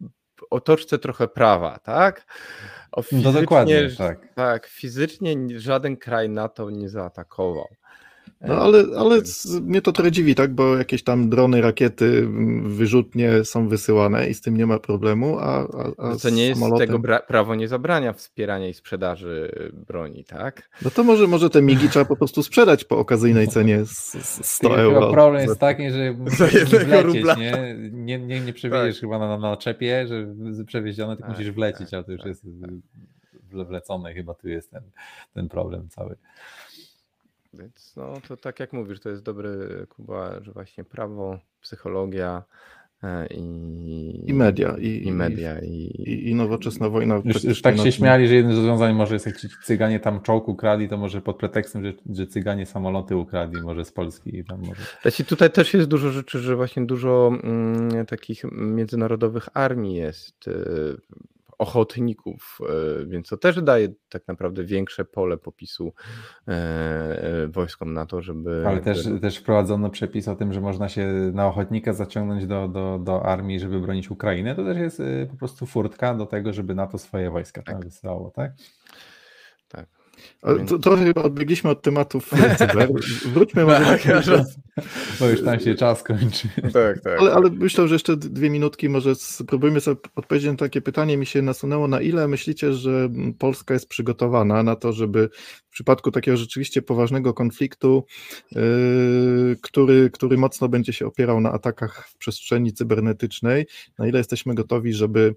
otoczce 0.49 0.99
trochę 0.99 1.27
prawa, 1.27 1.79
tak? 1.79 2.25
O 2.91 3.03
no 3.11 3.31
dokładnie, 3.31 3.89
tak. 3.97 4.33
Tak, 4.35 4.67
fizycznie 4.67 5.59
żaden 5.59 5.97
kraj 5.97 6.29
NATO 6.29 6.69
nie 6.69 6.89
zaatakował. 6.89 7.67
No 8.41 8.55
ale, 8.55 8.83
ale 8.97 9.21
mnie 9.61 9.81
to 9.81 9.91
trochę 9.91 10.11
dziwi, 10.11 10.35
tak? 10.35 10.53
Bo 10.53 10.77
jakieś 10.77 11.03
tam 11.03 11.29
drony, 11.29 11.61
rakiety, 11.61 12.27
wyrzutnie 12.63 13.43
są 13.43 13.67
wysyłane 13.67 14.29
i 14.29 14.33
z 14.33 14.41
tym 14.41 14.57
nie 14.57 14.65
ma 14.65 14.79
problemu, 14.79 15.39
a, 15.39 15.43
a, 15.43 16.11
a 16.11 16.15
To 16.15 16.29
nie 16.29 16.47
jest 16.47 16.61
samolotem... 16.61 16.87
tego 16.87 17.19
prawo 17.27 17.55
nie 17.55 17.67
zabrania 17.67 18.13
wspierania 18.13 18.67
i 18.67 18.73
sprzedaży 18.73 19.51
broni, 19.87 20.25
tak? 20.25 20.69
No 20.81 20.89
to 20.91 21.03
może, 21.03 21.27
może 21.27 21.49
te 21.49 21.61
migi 21.61 21.89
trzeba 21.89 22.05
po 22.05 22.15
prostu 22.15 22.43
sprzedać 22.43 22.83
po 22.83 22.97
okazyjnej 22.97 23.47
cenie 23.57 23.79
100 23.85 24.77
euro. 24.77 25.11
Problem 25.11 25.47
jest 25.47 25.59
taki, 25.59 25.91
że 25.91 26.15
za 26.25 26.47
jednego 26.47 27.01
rubla. 27.01 27.35
Nie, 27.35 27.75
nie, 27.91 28.19
nie, 28.19 28.39
nie 28.39 28.53
przewieziesz 28.53 28.95
tak. 28.95 29.01
chyba 29.01 29.19
na, 29.19 29.37
na 29.37 29.57
czepie, 29.57 30.07
że 30.07 30.27
przewiezione, 30.65 31.15
tylko 31.15 31.29
tak, 31.29 31.37
musisz 31.37 31.53
wlecieć, 31.53 31.89
tak, 31.89 31.99
a 31.99 32.03
to 32.03 32.11
już 32.11 32.21
tak, 32.21 32.27
jest 32.27 32.45
wlecone, 33.51 34.13
chyba 34.13 34.33
tu 34.33 34.49
jest 34.49 34.71
ten, 34.71 34.83
ten 35.33 35.49
problem 35.49 35.89
cały. 35.89 36.15
Więc 37.53 37.95
no 37.95 38.13
to 38.27 38.37
tak 38.37 38.59
jak 38.59 38.73
mówisz, 38.73 38.99
to 38.99 39.09
jest 39.09 39.23
dobry 39.23 39.85
Kuba, 39.89 40.43
że 40.43 40.51
właśnie 40.51 40.83
prawo, 40.83 41.39
psychologia, 41.61 42.43
e, 43.03 43.27
i, 43.27 44.29
I 44.29 44.33
media. 44.33 44.75
I, 44.77 45.07
i 45.07 45.11
media. 45.11 45.59
I, 45.59 45.67
i, 45.67 46.29
i 46.29 46.35
nowoczesna 46.35 46.89
wojna. 46.89 47.21
Już, 47.25 47.43
już 47.43 47.61
tak 47.61 47.77
się 47.77 47.91
śmiali, 47.91 48.27
że 48.27 48.35
jednym 48.35 48.53
z 48.53 48.57
rozwiązań 48.57 48.95
może 48.95 49.13
jest, 49.13 49.25
jak 49.25 49.37
ci 49.37 49.47
cyganie 49.63 49.99
tam 49.99 50.21
czołg 50.21 50.47
ukradli, 50.47 50.89
to 50.89 50.97
może 50.97 51.21
pod 51.21 51.37
pretekstem, 51.37 51.85
że, 51.85 51.93
że 52.09 52.27
cyganie 52.27 52.65
samoloty 52.65 53.15
ukradli, 53.15 53.61
może 53.61 53.85
z 53.85 53.91
Polski 53.91 54.37
i 54.37 54.43
tam 54.43 54.59
może. 54.59 54.81
Znaczy 55.01 55.25
tutaj 55.25 55.51
też 55.51 55.73
jest 55.73 55.87
dużo 55.87 56.11
rzeczy, 56.11 56.39
że 56.39 56.55
właśnie 56.55 56.85
dużo 56.85 57.31
mm, 57.43 58.05
takich 58.05 58.43
międzynarodowych 58.51 59.49
armii 59.53 59.95
jest, 59.95 60.47
y, 60.47 60.97
ochotników, 61.59 62.59
y, 63.01 63.05
więc 63.05 63.29
to 63.29 63.37
też 63.37 63.61
daje 63.61 63.89
tak 64.09 64.27
naprawdę 64.27 64.63
większe 64.63 65.05
pole 65.05 65.37
popisu 65.37 65.93
e, 66.47 66.51
e, 66.53 67.47
wojskom 67.47 67.93
na 67.93 68.05
to, 68.05 68.21
żeby... 68.21 68.63
Ale 68.67 68.81
też, 68.81 69.07
też 69.21 69.37
wprowadzono 69.37 69.89
przepis 69.89 70.27
o 70.27 70.35
tym, 70.35 70.53
że 70.53 70.61
można 70.61 70.89
się 70.89 71.07
na 71.33 71.47
ochotnika 71.47 71.93
zaciągnąć 71.93 72.47
do, 72.47 72.67
do, 72.67 72.99
do 73.03 73.25
armii, 73.25 73.59
żeby 73.59 73.79
bronić 73.79 74.11
Ukrainy. 74.11 74.55
To 74.55 74.63
też 74.63 74.77
jest 74.77 75.01
po 75.31 75.37
prostu 75.37 75.65
furtka 75.65 76.15
do 76.15 76.25
tego, 76.25 76.53
żeby 76.53 76.75
NATO 76.75 76.97
swoje 76.97 77.31
wojska 77.31 77.61
tam 77.61 77.81
wysyłało, 77.81 78.31
tak? 78.31 78.51
tak. 79.67 79.98
Ale 80.41 80.65
to, 80.65 80.79
trochę 80.79 81.13
odbiegliśmy 81.13 81.69
od 81.69 81.81
tematów 81.81 82.31
cyber. 82.57 82.89
Wróćmy 83.25 83.65
może 83.65 83.79
na 83.79 83.97
chwilę. 83.97 84.45
Bo 85.19 85.29
już 85.29 85.43
tam 85.43 85.59
się 85.59 85.75
czas 85.75 86.03
kończy. 86.03 86.47
Tak, 86.73 87.01
tak. 87.01 87.19
Ale, 87.19 87.33
ale 87.33 87.49
myślę, 87.49 87.87
że 87.87 87.95
jeszcze 87.95 88.17
dwie 88.17 88.49
minutki, 88.49 88.89
może 88.89 89.15
spróbujmy 89.15 89.81
sobie 89.81 89.97
odpowiedzieć 90.15 90.51
na 90.51 90.57
takie 90.57 90.81
pytanie. 90.81 91.17
Mi 91.17 91.25
się 91.25 91.41
nasunęło, 91.41 91.87
na 91.87 92.01
ile 92.01 92.27
myślicie, 92.27 92.73
że 92.73 93.09
Polska 93.39 93.73
jest 93.73 93.89
przygotowana 93.89 94.63
na 94.63 94.75
to, 94.75 94.93
żeby 94.93 95.29
w 95.69 95.71
przypadku 95.71 96.11
takiego 96.11 96.37
rzeczywiście 96.37 96.81
poważnego 96.81 97.33
konfliktu, 97.33 98.05
yy, 98.51 98.61
który, 99.61 100.09
który 100.09 100.37
mocno 100.37 100.69
będzie 100.69 100.93
się 100.93 101.05
opierał 101.05 101.41
na 101.41 101.51
atakach 101.51 102.07
w 102.09 102.17
przestrzeni 102.17 102.73
cybernetycznej, 102.73 103.65
na 103.99 104.07
ile 104.07 104.17
jesteśmy 104.17 104.55
gotowi, 104.55 104.93
żeby 104.93 105.35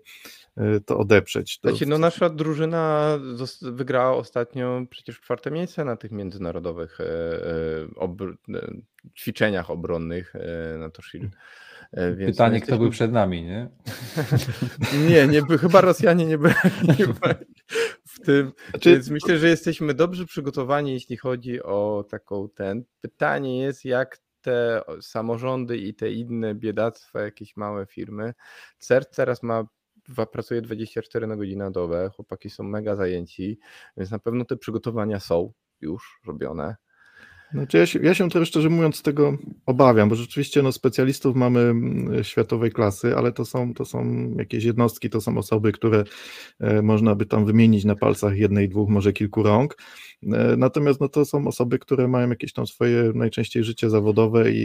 to 0.87 0.99
odeprzeć? 0.99 1.59
To, 1.59 1.69
Słuchajcie, 1.69 1.87
no 1.91 1.99
nasza 1.99 2.29
drużyna 2.31 3.19
wygrała 3.63 4.17
ostatnio 4.17 4.83
przecież 4.91 5.21
czwarte 5.21 5.51
miejsce 5.51 5.85
na 5.85 5.97
tych 5.97 6.11
międzynarodowych 6.11 7.01
e, 7.01 7.05
e, 7.05 7.87
obr- 7.87 8.37
e, 8.55 8.73
ćwiczeniach 9.19 9.71
obronnych 9.71 10.33
NATO 10.79 11.03
Shield. 11.03 11.33
E, 11.93 12.15
więc 12.17 12.31
Pytanie, 12.31 12.61
kto 12.61 12.79
był 12.79 12.91
przed 12.91 13.13
nami, 13.13 13.43
nie? 13.43 13.69
Nie, 15.09 15.27
nie, 15.27 15.43
by- 15.43 15.59
chyba 15.59 15.81
Rosjanie 15.81 16.27
nie 16.27 16.39
byli 16.39 16.55
nie 16.99 17.07
byli 17.21 17.35
w 18.09 18.21
tym. 18.21 18.53
Znaczy- 18.71 18.91
Więc 18.91 19.11
myślę, 19.11 19.39
że 19.39 19.49
jesteśmy 19.49 19.95
dobrze 19.95 20.25
przygotowani, 20.27 20.93
jeśli 20.93 21.17
chodzi 21.17 21.63
o 21.63 22.05
taką 22.11 22.49
ten. 22.49 22.85
Pytanie 23.01 23.59
jest, 23.59 23.85
jak 23.85 24.19
te 24.41 24.83
samorządy 25.01 25.77
i 25.79 25.95
te 25.95 26.11
inne 26.13 26.55
biedactwa, 26.55 27.21
jakieś 27.21 27.57
małe 27.57 27.87
firmy. 27.87 28.35
CERT 28.79 29.17
teraz 29.17 29.43
ma 29.43 29.65
pracuje 30.33 30.63
24 30.63 31.27
na 31.27 31.37
godzinę 31.37 31.65
na 31.65 31.71
dobę, 31.71 32.11
chłopaki 32.17 32.51
są 32.51 32.65
mega 32.65 32.97
zajęci, 32.97 33.59
więc 33.97 34.11
na 34.11 34.19
pewno 34.19 34.45
te 34.45 34.57
przygotowania 34.57 35.21
są 35.21 35.53
już 35.81 36.21
robione. 36.27 36.77
Znaczy 37.55 37.79
ja, 37.79 37.87
się, 37.87 37.99
ja 38.03 38.15
się 38.15 38.31
też 38.31 38.49
szczerze 38.49 38.69
mówiąc 38.69 39.03
tego 39.03 39.37
obawiam, 39.67 40.09
bo 40.09 40.15
rzeczywiście 40.15 40.63
no, 40.63 40.73
specjalistów 40.73 41.37
mamy 41.37 41.61
mm, 41.61 42.25
światowej 42.25 42.73
klasy, 42.73 43.17
ale 43.17 43.33
to 43.33 43.45
są, 43.45 43.75
to 43.75 43.85
są 43.85 44.31
jakieś 44.39 44.65
jednostki, 44.65 45.11
to 45.11 45.21
są 45.21 45.39
osoby, 45.39 45.73
które 45.73 46.05
e, 46.61 46.83
można 46.83 47.15
by 47.15 47.27
tam 47.27 47.47
wymienić 47.47 47.85
na 47.85 47.97
palcach 47.97 48.37
jednej, 48.37 48.69
dwóch, 48.69 48.89
może 48.89 49.13
kilku 49.13 49.43
rąk. 49.43 49.77
E, 50.23 50.57
natomiast 50.57 51.01
no, 51.01 51.09
to 51.09 51.25
są 51.25 51.47
osoby, 51.47 51.79
które 51.79 52.09
mają 52.09 52.29
jakieś 52.31 52.53
tam 52.53 52.67
swoje 52.67 53.13
najczęściej 53.15 53.65
życie 53.65 53.91
zawodowe 53.91 54.53
i, 54.53 54.59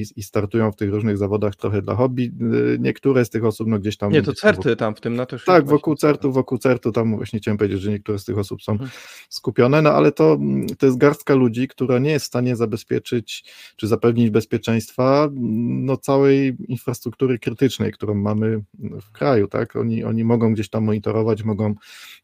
i, 0.00 0.04
i 0.16 0.22
startują 0.22 0.72
w 0.72 0.76
tych 0.76 0.90
różnych 0.90 1.18
zawodach 1.18 1.56
trochę 1.56 1.82
dla 1.82 1.94
hobby. 1.94 2.32
E, 2.74 2.78
niektóre 2.78 3.24
z 3.24 3.30
tych 3.30 3.44
osób 3.44 3.68
no, 3.68 3.78
gdzieś 3.78 3.96
tam... 3.96 4.12
Nie, 4.12 4.22
to 4.22 4.32
CERTy 4.32 4.76
tam 4.76 4.94
w 4.94 5.00
tym 5.00 5.14
na 5.16 5.26
to 5.26 5.38
Shield 5.38 5.46
Tak, 5.46 5.68
wokół. 5.68 5.96
CERT-u, 5.96 6.32
wokół 6.32 6.58
CERT-u, 6.58 6.92
tam 6.92 7.16
właśnie 7.16 7.38
chciałem 7.38 7.58
powiedzieć, 7.58 7.80
że 7.80 7.90
niektóre 7.90 8.18
z 8.18 8.24
tych 8.24 8.38
osób 8.38 8.62
są 8.62 8.72
Mhm. 8.72 8.90
skupione, 9.28 9.82
no 9.82 9.90
ale 9.90 10.12
to, 10.12 10.32
mm, 10.32 10.66
to 10.66 10.86
jest 10.86 10.98
garstka 10.98 11.34
ludzi, 11.34 11.68
która 11.68 11.98
nie 11.98 12.10
jest 12.10 12.29
stanie 12.30 12.56
zabezpieczyć 12.56 13.44
czy 13.76 13.88
zapewnić 13.88 14.30
bezpieczeństwa 14.30 15.28
no, 15.34 15.96
całej 15.96 16.56
infrastruktury 16.68 17.38
krytycznej, 17.38 17.92
którą 17.92 18.14
mamy 18.14 18.62
w 18.78 19.12
kraju, 19.12 19.48
tak? 19.48 19.76
Oni, 19.76 20.04
oni 20.04 20.24
mogą 20.24 20.52
gdzieś 20.52 20.68
tam 20.68 20.84
monitorować, 20.84 21.42
mogą 21.42 21.74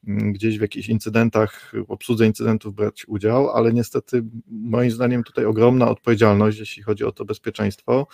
mm, 0.07 0.33
gdzieś 0.33 0.59
w 0.59 0.61
jakichś 0.61 0.89
incydentach, 0.89 1.73
obsłudze 1.89 2.27
incydentów 2.27 2.75
brać 2.75 3.09
udział, 3.09 3.51
ale 3.51 3.73
niestety 3.73 4.25
moim 4.51 4.91
zdaniem 4.91 5.25
tutaj 5.25 5.45
ogromna 5.45 5.89
odpowiedzialność, 5.89 6.59
jeśli 6.59 6.83
chodzi 6.83 7.05
o 7.05 7.13
to 7.13 7.25
bezpieczeństwo, 7.25 8.07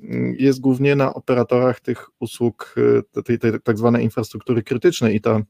mm, 0.00 0.34
jest 0.38 0.60
głównie 0.60 0.96
na 0.96 1.14
operatorach 1.14 1.80
tych 1.80 2.06
usług, 2.20 2.74
y, 3.16 3.22
tej, 3.22 3.38
tej 3.38 3.52
tak 3.64 3.78
zwanej 3.78 4.04
infrastruktury 4.04 4.62
krytycznej 4.62 5.16
i 5.16 5.20
ta 5.20 5.40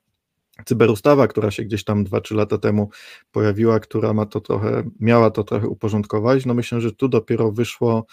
cyberustawa, 0.64 1.28
która 1.28 1.50
się 1.50 1.62
gdzieś 1.62 1.84
tam 1.84 2.04
2-3 2.04 2.34
lata 2.34 2.58
temu 2.58 2.90
pojawiła, 3.32 3.80
która 3.80 4.12
ma 4.12 4.26
to 4.26 4.40
trochę, 4.40 4.82
miała 5.00 5.30
to 5.30 5.44
trochę 5.44 5.68
uporządkować, 5.68 6.46
no 6.46 6.54
myślę, 6.54 6.80
że 6.80 6.92
tu 6.92 7.08
dopiero 7.08 7.52
wyszło 7.52 8.06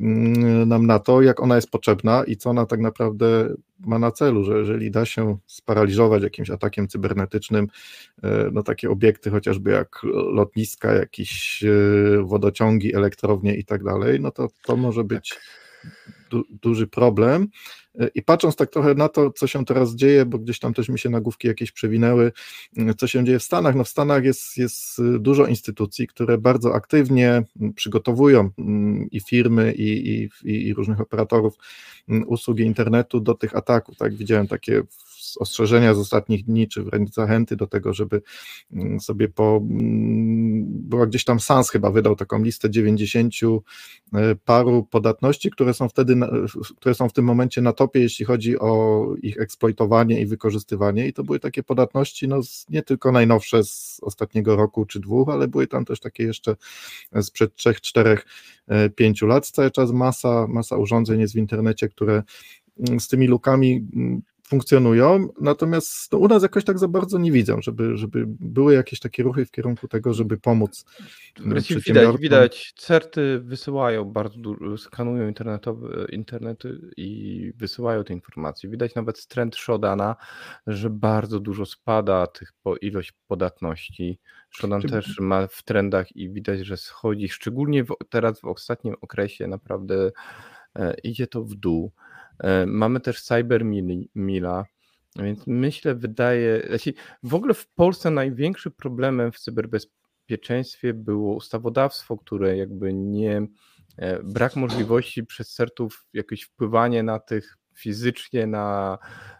mm, 0.00 0.68
nam 0.68 0.86
na 0.86 0.98
to, 0.98 1.22
jak 1.22 1.40
ona 1.40 1.56
jest 1.56 1.70
potrzebna 1.70 2.24
i 2.24 2.36
co 2.36 2.50
ona 2.50 2.66
tak 2.66 2.80
naprawdę 2.80 3.54
ma 3.80 3.98
na 3.98 4.10
celu, 4.10 4.44
że 4.44 4.58
jeżeli 4.58 4.90
da 4.90 5.04
się 5.04 5.38
sparaliżować 5.46 6.22
jakimś 6.22 6.50
atakiem 6.50 6.88
cybernetycznym, 6.88 7.66
e, 8.22 8.50
no 8.52 8.62
takie 8.62 8.90
obiekty 8.90 9.30
chociażby 9.30 9.70
jak 9.70 10.00
lotniska, 10.32 10.92
jakieś 10.92 11.64
e, 11.64 12.22
wodociągi, 12.22 12.94
elektrownie 12.94 13.56
i 13.56 13.64
tak 13.64 13.84
dalej, 13.84 14.20
no 14.20 14.30
to 14.30 14.48
to 14.64 14.76
może 14.76 15.04
być 15.04 15.38
du, 16.30 16.44
duży 16.62 16.86
problem. 16.86 17.48
E, 17.98 18.08
I 18.14 18.22
patrząc 18.22 18.56
tak 18.56 18.70
trochę 18.70 18.94
na 18.94 19.08
to, 19.08 19.30
co 19.30 19.46
się 19.46 19.64
teraz 19.64 19.94
dzieje, 19.94 20.26
bo 20.26 20.38
gdzieś 20.38 20.58
tam 20.58 20.74
też 20.74 20.88
mi 20.88 20.98
się 20.98 21.10
nagłówki 21.10 21.48
jakieś 21.48 21.72
przewinęły, 21.72 22.32
m, 22.76 22.94
co 22.98 23.06
się 23.06 23.24
dzieje 23.24 23.38
w 23.38 23.42
Stanach. 23.42 23.74
No 23.74 23.84
w 23.84 23.88
Stanach 23.88 24.24
jest, 24.24 24.56
jest 24.56 24.98
y, 24.98 25.18
dużo 25.18 25.46
instytucji, 25.46 26.06
które 26.06 26.38
bardzo 26.38 26.74
aktywnie 26.74 27.42
przygotowują 27.74 28.50
m, 28.58 29.08
i 29.10 29.20
firmy, 29.20 29.72
i, 29.72 30.20
i, 30.44 30.68
i 30.68 30.74
różnych 30.74 31.00
operatorów 31.00 31.54
usługi 32.26 32.64
internetu 32.64 33.20
do 33.20 33.34
tych 33.34 33.56
ataków. 33.56 33.96
Tak, 33.96 34.14
widziałem 34.14 34.46
takie 34.46 34.82
ostrzeżenia 35.36 35.94
z 35.94 35.98
ostatnich 35.98 36.44
dni, 36.44 36.68
czy 36.68 36.82
wręcz 36.82 37.10
zachęty 37.10 37.56
do 37.56 37.66
tego, 37.66 37.94
żeby 37.94 38.22
mm, 38.72 39.00
sobie 39.00 39.28
po. 39.28 39.56
mm, 39.56 40.64
Była 40.68 41.06
gdzieś 41.06 41.24
tam 41.24 41.40
SANS 41.40 41.70
chyba 41.70 41.90
wydał 41.90 42.16
taką 42.16 42.42
listę 42.42 42.70
90 42.70 43.34
e, 44.14 44.34
paru 44.44 44.84
podatności, 44.90 45.50
które 45.50 45.74
są 45.74 45.88
wtedy, 45.88 46.16
które 46.76 46.94
są 46.94 47.08
w 47.08 47.12
tym 47.12 47.24
momencie 47.24 47.60
na 47.62 47.72
topie, 47.72 48.00
jeśli 48.00 48.24
chodzi 48.24 48.58
o 48.58 49.04
ich 49.22 49.40
eksploitowanie 49.40 50.20
i 50.20 50.26
wykorzystywanie. 50.26 51.06
I 51.06 51.12
to 51.12 51.24
były 51.24 51.40
takie 51.40 51.62
podatności, 51.62 52.28
no 52.28 52.40
nie 52.68 52.82
tylko 52.82 53.12
najnowsze 53.12 53.64
z 53.64 54.00
ostatniego 54.02 54.56
roku 54.56 54.86
czy 54.86 55.00
dwóch, 55.00 55.28
ale 55.28 55.48
były 55.48 55.66
tam 55.66 55.84
też 55.84 56.00
takie 56.00 56.24
jeszcze 56.24 56.56
sprzed 57.22 57.54
trzech, 57.54 57.80
czterech, 57.80 58.26
e, 58.68 58.90
pięciu 58.90 59.26
lat. 59.26 59.46
Cały 59.48 59.70
czas 59.70 59.92
masa, 59.92 60.46
masa 60.46 60.76
urządzeń 60.76 61.20
jest 61.20 61.34
w 61.34 61.36
internecie, 61.36 61.88
które 61.88 62.22
mm, 62.88 63.00
z 63.00 63.08
tymi 63.08 63.26
lukami 63.26 63.86
funkcjonują, 64.50 65.28
natomiast 65.40 66.12
no, 66.12 66.18
u 66.18 66.28
nas 66.28 66.42
jakoś 66.42 66.64
tak 66.64 66.78
za 66.78 66.88
bardzo 66.88 67.18
nie 67.18 67.32
widzę, 67.32 67.56
żeby, 67.60 67.96
żeby 67.96 68.24
były 68.26 68.74
jakieś 68.74 69.00
takie 69.00 69.22
ruchy 69.22 69.46
w 69.46 69.50
kierunku 69.50 69.88
tego, 69.88 70.14
żeby 70.14 70.36
pomóc 70.36 70.84
Wreszcie 71.40 71.80
widać, 71.80 72.16
widać, 72.18 72.72
certy 72.76 73.40
wysyłają 73.40 74.04
bardzo 74.04 74.38
dużo, 74.38 74.78
skanują 74.78 75.28
internetowe, 75.28 76.06
internety 76.08 76.80
i 76.96 77.52
wysyłają 77.56 78.04
te 78.04 78.12
informacje. 78.12 78.70
Widać 78.70 78.94
nawet 78.94 79.26
trend 79.26 79.56
Shodana, 79.56 80.16
że 80.66 80.90
bardzo 80.90 81.40
dużo 81.40 81.66
spada 81.66 82.26
tych 82.26 82.52
po 82.62 82.76
ilość 82.76 83.12
podatności. 83.26 84.18
Shodan 84.50 84.82
Czy- 84.82 84.88
też 84.88 85.18
ma 85.20 85.46
w 85.46 85.62
trendach 85.62 86.16
i 86.16 86.30
widać, 86.30 86.60
że 86.60 86.76
schodzi, 86.76 87.28
szczególnie 87.28 87.84
w, 87.84 87.94
teraz 88.08 88.40
w 88.40 88.44
ostatnim 88.44 88.94
okresie 89.00 89.46
naprawdę 89.46 89.94
e, 90.06 90.10
idzie 91.02 91.26
to 91.26 91.44
w 91.44 91.54
dół. 91.54 91.92
E, 92.38 92.66
mamy 92.66 93.00
też 93.00 93.22
Cyber 93.22 93.64
Mila, 94.14 94.64
więc 95.16 95.46
myślę, 95.46 95.94
wydaje, 95.94 96.62
znaczy 96.68 96.92
w 97.22 97.34
ogóle 97.34 97.54
w 97.54 97.68
Polsce 97.68 98.10
największym 98.10 98.72
problemem 98.72 99.32
w 99.32 99.38
cyberbezpieczeństwie 99.38 100.94
było 100.94 101.34
ustawodawstwo, 101.34 102.16
które 102.18 102.56
jakby 102.56 102.94
nie, 102.94 103.46
e, 103.96 104.22
brak 104.22 104.56
możliwości 104.56 105.24
przez 105.24 105.54
CERTów 105.54 106.06
jakieś 106.12 106.42
wpływanie 106.42 107.02
na 107.02 107.18
tych 107.18 107.56
fizycznie, 107.74 108.46
na, 108.46 108.98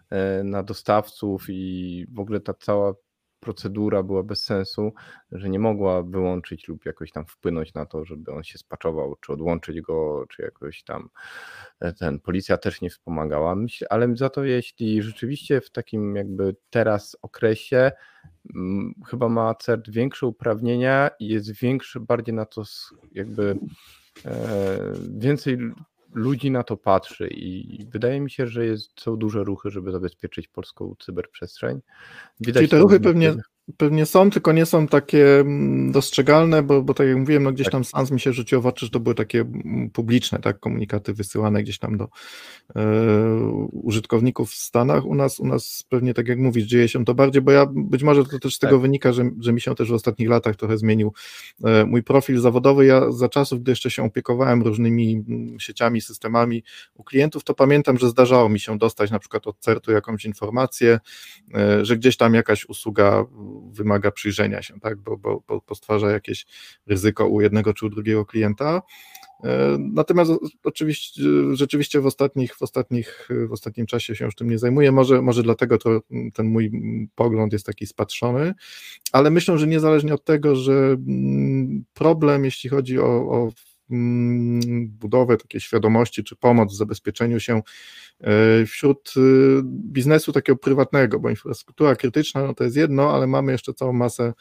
e, 0.09 0.43
na 0.43 0.63
dostawców 0.63 1.45
i 1.49 2.05
w 2.11 2.19
ogóle 2.19 2.39
ta 2.39 2.53
cała 2.53 2.93
procedura 3.41 4.03
była 4.03 4.23
bez 4.23 4.43
sensu, 4.43 4.93
że 5.31 5.49
nie 5.49 5.59
mogła 5.59 6.03
wyłączyć 6.03 6.67
lub 6.67 6.85
jakoś 6.85 7.11
tam 7.11 7.25
wpłynąć 7.25 7.73
na 7.73 7.85
to, 7.85 8.05
żeby 8.05 8.31
on 8.31 8.43
się 8.43 8.57
spaczował, 8.57 9.15
czy 9.21 9.33
odłączyć 9.33 9.81
go, 9.81 10.25
czy 10.29 10.41
jakoś 10.41 10.83
tam 10.83 11.09
e, 11.79 11.93
ten, 11.93 12.19
policja 12.19 12.57
też 12.57 12.81
nie 12.81 12.89
wspomagała, 12.89 13.55
Myślę, 13.55 13.87
ale 13.89 14.15
za 14.15 14.29
to 14.29 14.43
jeśli 14.43 15.01
rzeczywiście 15.01 15.61
w 15.61 15.69
takim 15.69 16.15
jakby 16.15 16.55
teraz 16.69 17.17
okresie 17.21 17.91
mm, 18.55 18.93
chyba 19.07 19.29
ma 19.29 19.55
CERT 19.55 19.89
większe 19.89 20.27
uprawnienia 20.27 21.09
i 21.19 21.27
jest 21.27 21.51
większy, 21.51 21.99
bardziej 21.99 22.35
na 22.35 22.45
to 22.45 22.63
jakby 23.11 23.59
e, 24.25 24.79
więcej 25.17 25.57
ludzi 26.13 26.51
na 26.51 26.63
to 26.63 26.77
patrzy 26.77 27.27
i 27.27 27.85
wydaje 27.89 28.21
mi 28.21 28.31
się, 28.31 28.47
że 28.47 28.65
jest, 28.65 29.01
są 29.01 29.17
duże 29.17 29.43
ruchy, 29.43 29.69
żeby 29.69 29.91
zabezpieczyć 29.91 30.47
polską 30.47 30.95
cyberprzestrzeń. 30.99 31.81
Widać 32.39 32.61
Czyli 32.61 32.69
te 32.69 32.79
ruchy 32.79 32.99
pewnie, 32.99 33.35
Pewnie 33.77 34.05
są, 34.05 34.29
tylko 34.29 34.51
nie 34.51 34.65
są 34.65 34.87
takie 34.87 35.39
mm, 35.39 35.91
dostrzegalne, 35.91 36.63
bo, 36.63 36.81
bo 36.81 36.93
tak 36.93 37.07
jak 37.07 37.17
mówiłem, 37.17 37.43
no 37.43 37.51
gdzieś 37.51 37.65
tak. 37.65 37.71
tam 37.71 37.83
sans 37.83 38.11
mi 38.11 38.19
się 38.19 38.33
rzuciło 38.33 38.61
w 38.61 38.65
oczy, 38.65 38.85
że 38.85 38.91
to 38.91 38.99
były 38.99 39.15
takie 39.15 39.39
mm, 39.39 39.89
publiczne 39.89 40.39
tak, 40.39 40.59
komunikaty 40.59 41.13
wysyłane 41.13 41.63
gdzieś 41.63 41.79
tam 41.79 41.97
do 41.97 42.07
e, 42.75 42.81
użytkowników 43.71 44.51
w 44.51 44.55
Stanach. 44.55 45.05
U 45.05 45.15
nas, 45.15 45.39
u 45.39 45.45
nas 45.45 45.83
pewnie 45.89 46.13
tak 46.13 46.27
jak 46.27 46.39
mówisz, 46.39 46.65
dzieje 46.65 46.87
się 46.87 47.05
to 47.05 47.13
bardziej, 47.13 47.41
bo 47.41 47.51
ja 47.51 47.65
być 47.73 48.03
może 48.03 48.25
to 48.25 48.39
też 48.39 48.55
z 48.55 48.59
tego 48.59 48.73
tak. 48.73 48.81
wynika, 48.81 49.13
że, 49.13 49.29
że 49.39 49.53
mi 49.53 49.61
się 49.61 49.75
też 49.75 49.89
w 49.89 49.93
ostatnich 49.93 50.29
latach 50.29 50.55
trochę 50.55 50.77
zmienił 50.77 51.13
e, 51.63 51.85
mój 51.85 52.03
profil 52.03 52.39
zawodowy. 52.39 52.85
Ja 52.85 53.11
za 53.11 53.29
czasów, 53.29 53.61
gdy 53.61 53.71
jeszcze 53.71 53.91
się 53.91 54.03
opiekowałem 54.03 54.61
różnymi 54.61 55.23
mm, 55.27 55.59
sieciami, 55.59 56.01
systemami 56.01 56.63
u 56.93 57.03
klientów, 57.03 57.43
to 57.43 57.53
pamiętam, 57.53 57.97
że 57.97 58.09
zdarzało 58.09 58.49
mi 58.49 58.59
się 58.59 58.77
dostać 58.77 59.11
na 59.11 59.19
przykład 59.19 59.47
od 59.47 59.59
CERT-u 59.59 59.91
jakąś 59.91 60.25
informację, 60.25 60.99
e, 61.55 61.85
że 61.85 61.97
gdzieś 61.97 62.17
tam 62.17 62.33
jakaś 62.33 62.65
usługa 62.65 63.25
wymaga 63.73 64.11
przyjrzenia 64.11 64.61
się, 64.61 64.79
tak, 64.79 64.97
bo, 64.97 65.17
bo, 65.17 65.43
bo 65.67 65.75
stwarza 65.75 66.11
jakieś 66.11 66.45
ryzyko 66.87 67.27
u 67.27 67.41
jednego 67.41 67.73
czy 67.73 67.85
u 67.85 67.89
drugiego 67.89 68.25
klienta. 68.25 68.81
E, 69.43 69.77
natomiast 69.79 70.31
oczywiście, 70.63 71.21
rzeczywiście 71.53 72.01
w, 72.01 72.05
ostatnich, 72.05 72.55
w, 72.55 72.61
ostatnich, 72.61 73.29
w 73.47 73.51
ostatnim 73.51 73.85
czasie 73.85 74.15
się 74.15 74.25
już 74.25 74.35
tym 74.35 74.49
nie 74.49 74.57
zajmuję. 74.57 74.91
Może, 74.91 75.21
może 75.21 75.43
dlatego 75.43 75.77
to, 75.77 75.99
ten 76.33 76.47
mój 76.47 76.71
pogląd 77.15 77.53
jest 77.53 77.65
taki 77.65 77.87
spatrzony, 77.87 78.53
ale 79.11 79.29
myślę, 79.29 79.57
że 79.57 79.67
niezależnie 79.67 80.13
od 80.13 80.23
tego, 80.23 80.55
że 80.55 80.73
mm, 80.73 81.83
problem, 81.93 82.45
jeśli 82.45 82.69
chodzi 82.69 82.99
o, 82.99 83.05
o 83.05 83.51
budowę 84.87 85.37
takiej 85.37 85.61
świadomości 85.61 86.23
czy 86.23 86.35
pomoc 86.35 86.73
w 86.73 86.77
zabezpieczeniu 86.77 87.39
się 87.39 87.61
E, 88.23 88.65
wśród 88.65 89.13
y, 89.17 89.61
biznesu 89.65 90.31
takiego 90.31 90.57
prywatnego, 90.57 91.19
bo 91.19 91.29
infrastruktura 91.29 91.95
krytyczna 91.95 92.47
no 92.47 92.53
to 92.53 92.63
jest 92.63 92.75
jedno, 92.75 93.11
ale 93.13 93.27
mamy 93.27 93.51
jeszcze 93.51 93.73
całą 93.73 93.93
masę 93.93 94.33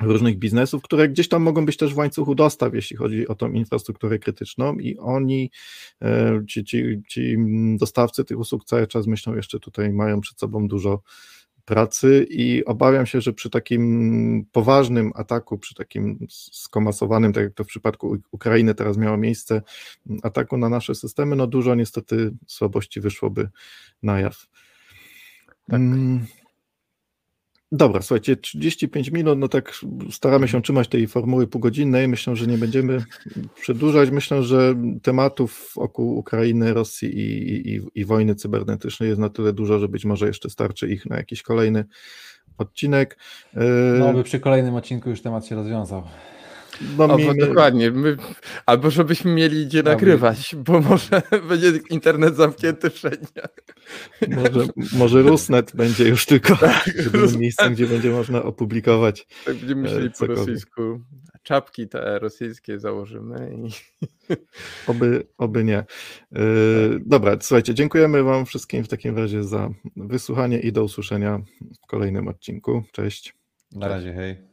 różnych 0.00 0.38
biznesów, 0.38 0.82
które 0.82 1.08
gdzieś 1.08 1.28
tam 1.28 1.42
mogą 1.42 1.66
być 1.66 1.76
też 1.76 1.94
w 1.94 1.96
łańcuchu 1.96 2.34
dostaw, 2.34 2.74
jeśli 2.74 2.96
chodzi 2.96 3.28
o 3.28 3.34
tą 3.34 3.52
infrastrukturę 3.52 4.18
krytyczną 4.18 4.74
i 4.74 4.98
oni, 4.98 5.50
e, 6.02 6.42
ci, 6.48 6.64
ci, 6.64 7.02
ci 7.08 7.36
dostawcy 7.78 8.24
tych 8.24 8.38
usług 8.38 8.64
cały 8.64 8.86
czas 8.86 9.06
myślą 9.06 9.34
jeszcze 9.34 9.60
tutaj 9.60 9.92
mają 9.92 10.20
przed 10.20 10.40
sobą 10.40 10.68
dużo 10.68 11.02
pracy 11.64 12.26
i 12.30 12.64
obawiam 12.64 13.06
się, 13.06 13.20
że 13.20 13.32
przy 13.32 13.50
takim 13.50 14.46
poważnym 14.52 15.12
ataku, 15.14 15.58
przy 15.58 15.74
takim 15.74 16.26
skomasowanym, 16.30 17.32
tak 17.32 17.44
jak 17.44 17.54
to 17.54 17.64
w 17.64 17.66
przypadku 17.66 18.18
Ukrainy 18.30 18.74
teraz 18.74 18.96
miało 18.96 19.16
miejsce, 19.16 19.62
ataku 20.22 20.56
na 20.56 20.68
nasze 20.68 20.94
systemy, 20.94 21.36
no 21.36 21.46
dużo 21.46 21.74
niestety 21.74 22.30
słabości 22.46 23.00
wyszłoby 23.00 23.48
na 24.02 24.20
jaw. 24.20 24.46
Tak. 25.70 25.80
Dobra, 27.74 28.02
słuchajcie, 28.02 28.36
35 28.36 29.10
minut, 29.10 29.38
no 29.38 29.48
tak 29.48 29.72
staramy 30.10 30.48
się 30.48 30.62
trzymać 30.62 30.88
tej 30.88 31.06
formuły 31.06 31.46
półgodzinnej. 31.46 32.08
Myślę, 32.08 32.36
że 32.36 32.46
nie 32.46 32.58
będziemy 32.58 33.04
przedłużać. 33.60 34.10
Myślę, 34.10 34.42
że 34.42 34.74
tematów 35.02 35.72
wokół 35.76 36.18
Ukrainy, 36.18 36.74
Rosji 36.74 37.18
i, 37.18 37.74
i, 37.74 37.80
i 37.94 38.04
wojny 38.04 38.34
cybernetycznej 38.34 39.08
jest 39.08 39.20
na 39.20 39.28
tyle 39.28 39.52
dużo, 39.52 39.78
że 39.78 39.88
być 39.88 40.04
może 40.04 40.26
jeszcze 40.26 40.50
starczy 40.50 40.88
ich 40.88 41.06
na 41.06 41.16
jakiś 41.16 41.42
kolejny 41.42 41.84
odcinek. 42.58 43.18
No, 43.98 44.12
by 44.12 44.22
przy 44.22 44.40
kolejnym 44.40 44.74
odcinku 44.74 45.10
już 45.10 45.22
temat 45.22 45.46
się 45.46 45.54
rozwiązał. 45.54 46.02
No, 46.98 47.04
o, 47.04 47.18
mi... 47.18 47.38
Dokładnie. 47.38 47.90
My, 47.90 48.16
albo 48.66 48.90
żebyśmy 48.90 49.34
mieli 49.34 49.66
gdzie 49.66 49.82
nagrywać, 49.82 50.54
bo 50.58 50.80
może 50.80 51.22
będzie 51.48 51.72
internet 51.90 52.36
zamknięty 52.36 52.90
wszędzie. 52.90 53.42
Może, 54.28 54.66
może 54.92 55.22
Rusnet 55.22 55.76
będzie 55.76 56.08
już 56.08 56.26
tylko 56.26 56.56
tak, 56.56 56.90
miejscem, 57.38 57.74
gdzie 57.74 57.86
będzie 57.86 58.10
można 58.10 58.42
opublikować. 58.42 59.26
Tak 59.44 59.54
będziemy 59.56 59.82
myśleli 59.82 60.10
po 60.18 60.26
rosyjsku. 60.26 61.00
Czapki 61.42 61.88
te 61.88 62.18
rosyjskie 62.18 62.78
założymy. 62.78 63.54
I... 63.56 63.70
Oby, 64.90 65.26
oby 65.38 65.64
nie. 65.64 65.84
Yy, 66.32 66.40
dobra, 67.06 67.36
słuchajcie, 67.40 67.74
dziękujemy 67.74 68.22
Wam 68.22 68.46
wszystkim 68.46 68.84
w 68.84 68.88
takim 68.88 69.18
razie 69.18 69.44
za 69.44 69.70
wysłuchanie 69.96 70.60
i 70.60 70.72
do 70.72 70.84
usłyszenia 70.84 71.40
w 71.84 71.86
kolejnym 71.86 72.28
odcinku. 72.28 72.82
Cześć. 72.92 73.34
Na 73.72 73.88
razie, 73.88 74.12
hej. 74.12 74.51